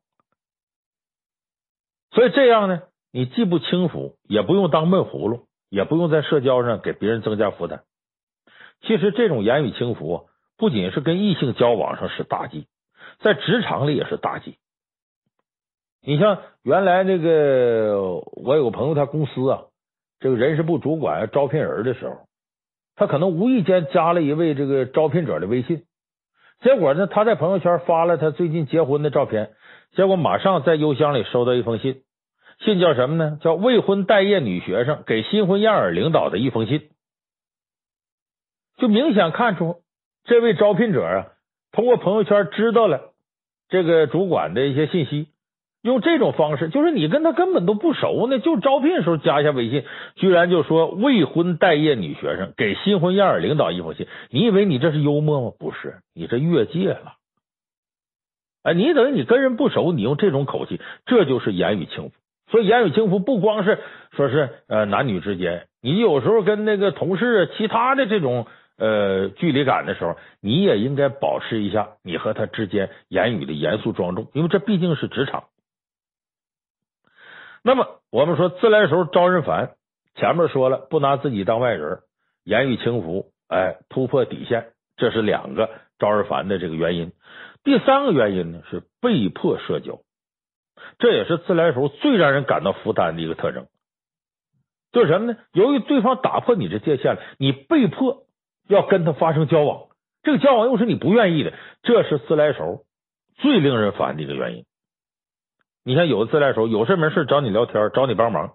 [2.12, 5.48] 所以这样呢，你既不轻浮，也不用当闷葫芦。
[5.74, 7.82] 也不用在社交上给别人增加负担。
[8.84, 10.24] 其实这种言语轻浮啊，
[10.56, 12.68] 不仅是跟异性交往上是大忌，
[13.22, 14.60] 在职场里也是大忌。
[16.00, 17.98] 你像原来那个
[18.34, 19.64] 我有个朋友，他公司啊，
[20.24, 22.22] 这个人事部主管招聘人的时候，
[22.96, 25.84] 他可能无意间加了一位这个招聘者的微信，
[26.62, 29.52] 结果呢，他在朋友圈发了他最近结婚的照片，
[29.98, 32.04] 结果马上在邮箱里收到一封信。
[32.60, 33.38] 信叫什么呢？
[33.42, 36.88] 叫未婚待业女学生给新婚燕尔领导的一封信，
[38.78, 39.82] 就明显看出
[40.24, 41.28] 这位招聘者啊，
[41.74, 43.12] 通过朋友圈知道了
[43.68, 45.28] 这个主管的一些信息，
[45.84, 49.84] 用这种方式，就是你跟他根本都不熟呢，就招聘时候加一下微信，
[50.16, 55.52] 居然就说未婚待业女学生给新婚燕尔领导一封信，你以为你这是幽默吗？
[55.60, 57.16] 不是，你这越界了。
[58.64, 62.12] 哎，你等于你跟人不熟，你用这种口气，这就是言语轻浮。
[62.50, 63.80] 所以言语轻浮不光是
[64.16, 75.44] 说是呃男女之间，你有时候跟那个同事其他的这种呃距离感的时候，你也应该保持一下你和他之间言语的严肃庄重，因为这毕竟是职场。
[77.64, 79.76] 那么我们说自来熟招人烦，
[80.16, 82.00] 前面说了不拿自己当外人，
[82.44, 87.14] 言语轻浮，哎，突破底线，这是两个招人烦的这个原因。
[87.64, 90.00] 第三个原因呢是被迫社交。
[91.00, 93.68] 这也是自来熟最让人感到负担的一个特征，
[94.92, 95.38] 就是什么呢？
[95.54, 98.26] 由于对方打破你这界限了，你被迫
[98.68, 99.88] 要跟他发生交往，
[100.24, 101.54] 这个交往又是你不愿意的，
[101.84, 102.84] 这是自来熟
[103.38, 104.66] 最令人烦的一个原因。
[105.84, 108.54] 你像，有的自来熟有事没事找你聊天，找你帮忙，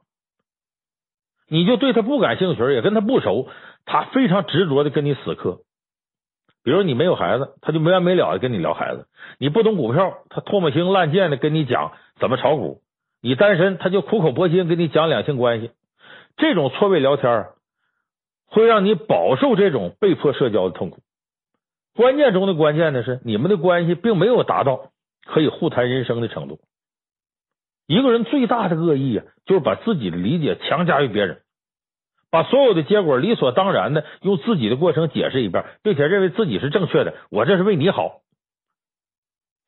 [1.49, 3.49] 你就对他不感兴趣，也跟他不熟，
[3.85, 5.59] 他非常执着的跟你死磕。
[6.65, 9.03] 比如你没有孩子，他就没完没了的跟你聊孩子；
[9.39, 12.81] 你不懂股票，他唾沫星烂剑的跟你讲怎么炒股；
[13.23, 15.71] 你单身，他就苦口婆心跟你讲两性关系。
[16.37, 17.47] 这种错位聊天
[18.47, 21.01] 会让你饱受这种被迫社交的痛苦。
[21.95, 24.91] 关键中的关键的是，你们的关系并没有达到
[25.27, 26.59] 可以互谈人生的程度。
[27.89, 31.41] 一个人最大的恶意啊，就是把自己的理解强加于别人。
[32.31, 38.21] 把所有的结果理所当然的用自己的过程解释一遍，并且认为自己是正确的，我这是为你好，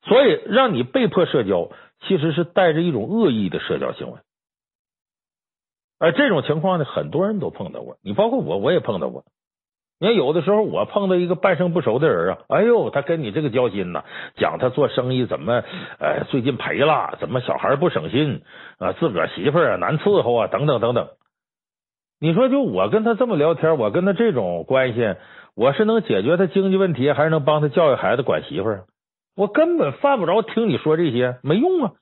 [0.02, 1.70] 所以让你被迫社交，
[2.06, 4.18] 其实是带着一种恶意的社交行为。
[5.98, 9.24] 而这种情况呢，很多人都碰到过，你包括我，我也碰到过。
[10.03, 14.03] 你看，有的时候我碰到一个半生不熟的人啊，哎呦，他跟你这个交心呐，
[14.36, 15.62] 讲他做生意怎么，
[15.98, 18.40] 呃，最近赔了，怎么小孩不省心
[18.78, 21.11] 啊，自个儿媳妇啊难伺候啊，等等等等。
[22.18, 25.16] 你说，就我跟他这么聊天，我跟他这种关系，
[25.55, 28.78] 我是能解决他经济问题，还是能帮他教育孩子、管媳妇？
[29.36, 31.92] 我根本犯不着听你说这些，没用啊。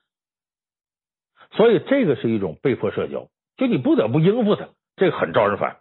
[1.51, 3.27] 所以这个是一种被迫社交，
[3.57, 5.79] 就你不得不应付他，这个很招人烦。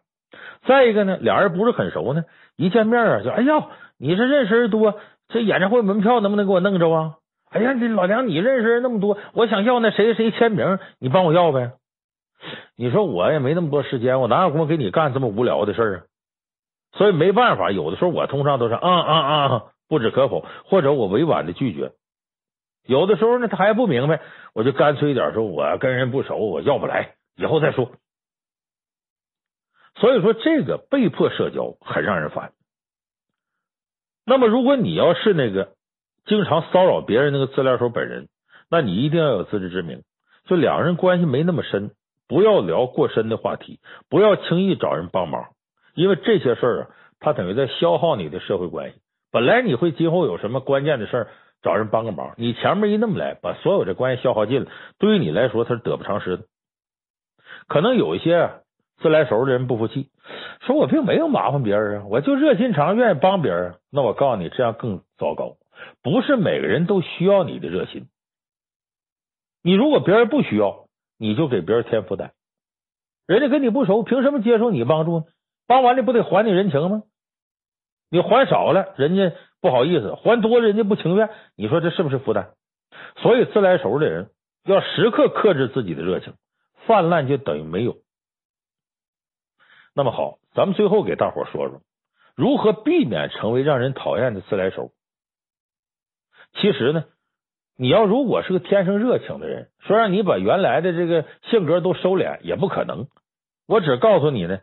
[0.67, 2.25] 再一个呢，俩人不是很熟呢，
[2.57, 3.69] 一见面啊，就哎呀，
[3.99, 4.99] 你是认识人多，
[5.29, 7.15] 这演唱会门票能不能给我弄着啊？
[7.51, 11.73] 哎呀，这老娘你认识人那么多，我想要那谁谁签名，你帮我要呗。
[12.77, 16.03] 你说我也没那么多时间，我哪有功夫给你干这么无聊的事儿啊？
[16.93, 21.93] 所以没办法，有的时候我通常都是啊啊啊，不置可否，或者我委婉的拒绝。
[22.87, 24.21] 有的时候呢，他还不明白，
[24.55, 27.91] 我就干脆一点说，我跟人不熟，我要不来，以后再说。
[30.01, 32.53] 所以说，这个被迫社交很让人烦。
[34.25, 35.73] 那么，如果你要是那个
[36.27, 38.29] 经常骚扰别人那个自来熟本人，
[38.71, 40.03] 那你一定要有自知之明，
[40.45, 41.91] 就两个人关系没那么深，
[42.29, 45.47] 不要聊过深的话题，不要轻易找人帮忙，
[45.95, 46.91] 因为这些事儿啊，
[47.21, 48.99] 它等于在消耗你的社会关系。
[49.33, 51.29] 本来你会今后有什么关键的事儿
[51.63, 56.45] 找人帮个忙，你前面一那么来，把所有的关系消耗尽了，对于你来说，它是得不偿失的。
[57.67, 58.51] 可能有一些
[59.01, 60.09] 自来熟的人不服气，
[60.61, 63.77] 说我并没有麻烦别人啊，我就热心肠，愿意帮别人。
[63.91, 65.57] 那我告诉你，这样更糟糕。
[66.03, 68.09] 不是每个人都需要你的热心，
[69.63, 70.87] 你如果别人不需要，
[71.17, 72.33] 你就给别人添负担。
[73.27, 75.25] 人家跟你不熟，凭什么接受你帮助呢？
[75.69, 77.03] 帮完了不得还你人情吗？
[78.11, 81.31] 你还少了，人家不好意思；还多了，人家不情愿。
[81.57, 82.49] 你说这是不是负担？
[83.19, 84.31] 所以自来熟的人
[84.65, 86.33] 要时刻克制自己的热情，
[86.87, 87.97] 泛滥就等于没有。
[89.99, 91.81] 那么好，咱们最后给大伙说说
[92.37, 94.93] 如何避免成为让人讨厌的自来熟。
[96.53, 97.07] 其实呢，
[97.77, 103.09] 你要如果是个天生热情的人，说让你把原来的这个性格都收敛也不可能。
[103.67, 104.61] 我只告诉你呢，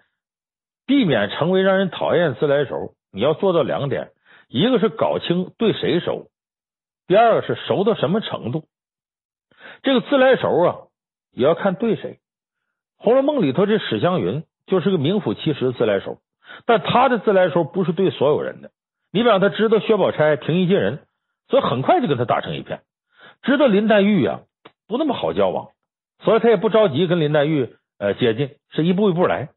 [0.86, 2.96] 避免成为让人讨厌的自来熟。
[3.12, 4.14] 你要做到两点，
[4.48, 6.30] 一个是搞清对谁熟，
[7.08, 8.70] 第二个是熟到什么程度。
[9.84, 10.78] 这个自来熟啊，
[11.34, 12.22] 也要看对谁。
[13.04, 16.20] 《红楼梦》里头这史湘云就是个名副其实的自来熟，
[16.66, 18.72] 但他的自来熟不是对所有人的。
[19.12, 21.00] 你比方他知道薛宝钗平易近人，
[21.48, 22.82] 所以很快就跟他打成一片。
[23.44, 24.42] 知道林黛玉啊
[24.88, 25.70] 不那么好交往，
[26.24, 29.50] 所以他也不着急跟林黛玉呃接近，是一步一步来。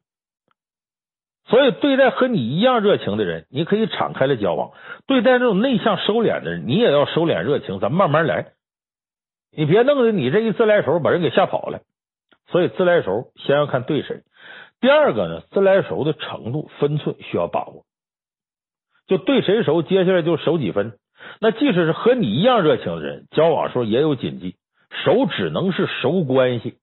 [1.47, 4.73] 所以，对待和你一样热情的人，你可以敞开了交往；
[5.07, 8.49] 对待这种内向收敛的人，你也要收敛热情，咱慢慢来。
[9.51, 11.81] 你别弄得你这一自来熟把人给吓跑了。
[12.49, 14.21] 所以，自来熟先要看对谁。
[14.81, 17.85] 第二个呢，自来熟的程度分寸需要把握。
[19.07, 20.99] 就对谁熟，接下来就熟几分。
[21.41, 24.57] 那即使是和你一样热情的人，交往时候也有谨记，
[25.05, 26.79] 熟只能是熟关系。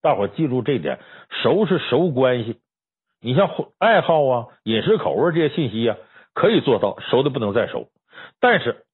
[0.00, 1.00] 大伙记住这点，
[1.42, 2.60] 熟是熟关系。
[3.20, 5.96] 你像爱好啊、饮食口味这些信息啊，
[6.34, 7.88] 可以做到熟的不能再熟。
[8.38, 8.84] 但是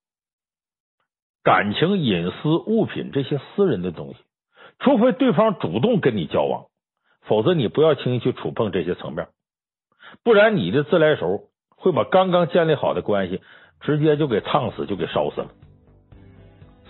[1.43, 4.21] 感情、隐私、物品这些私人的东西，
[4.79, 6.67] 除非对方主动跟你交往，
[7.27, 9.29] 否则你不要轻易去触碰这些层面，
[10.25, 11.45] 不然你的自来熟
[11.77, 13.41] 会把刚刚建立好的关系
[13.81, 15.49] 直接就给烫死，就给烧死了。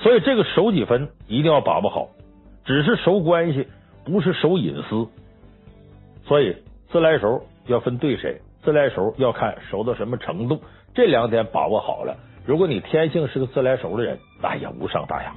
[0.03, 2.09] 所以这个熟几分一定要把握好，
[2.65, 3.69] 只是熟关系，
[4.05, 5.09] 不是熟隐私。
[6.27, 6.57] 所以。
[6.93, 10.61] 自来熟要分对谁，自来熟要看熟到什么程度，
[10.93, 15.33] 这两点把握好了，如果你天性是个自来熟的人，那也无伤大雅。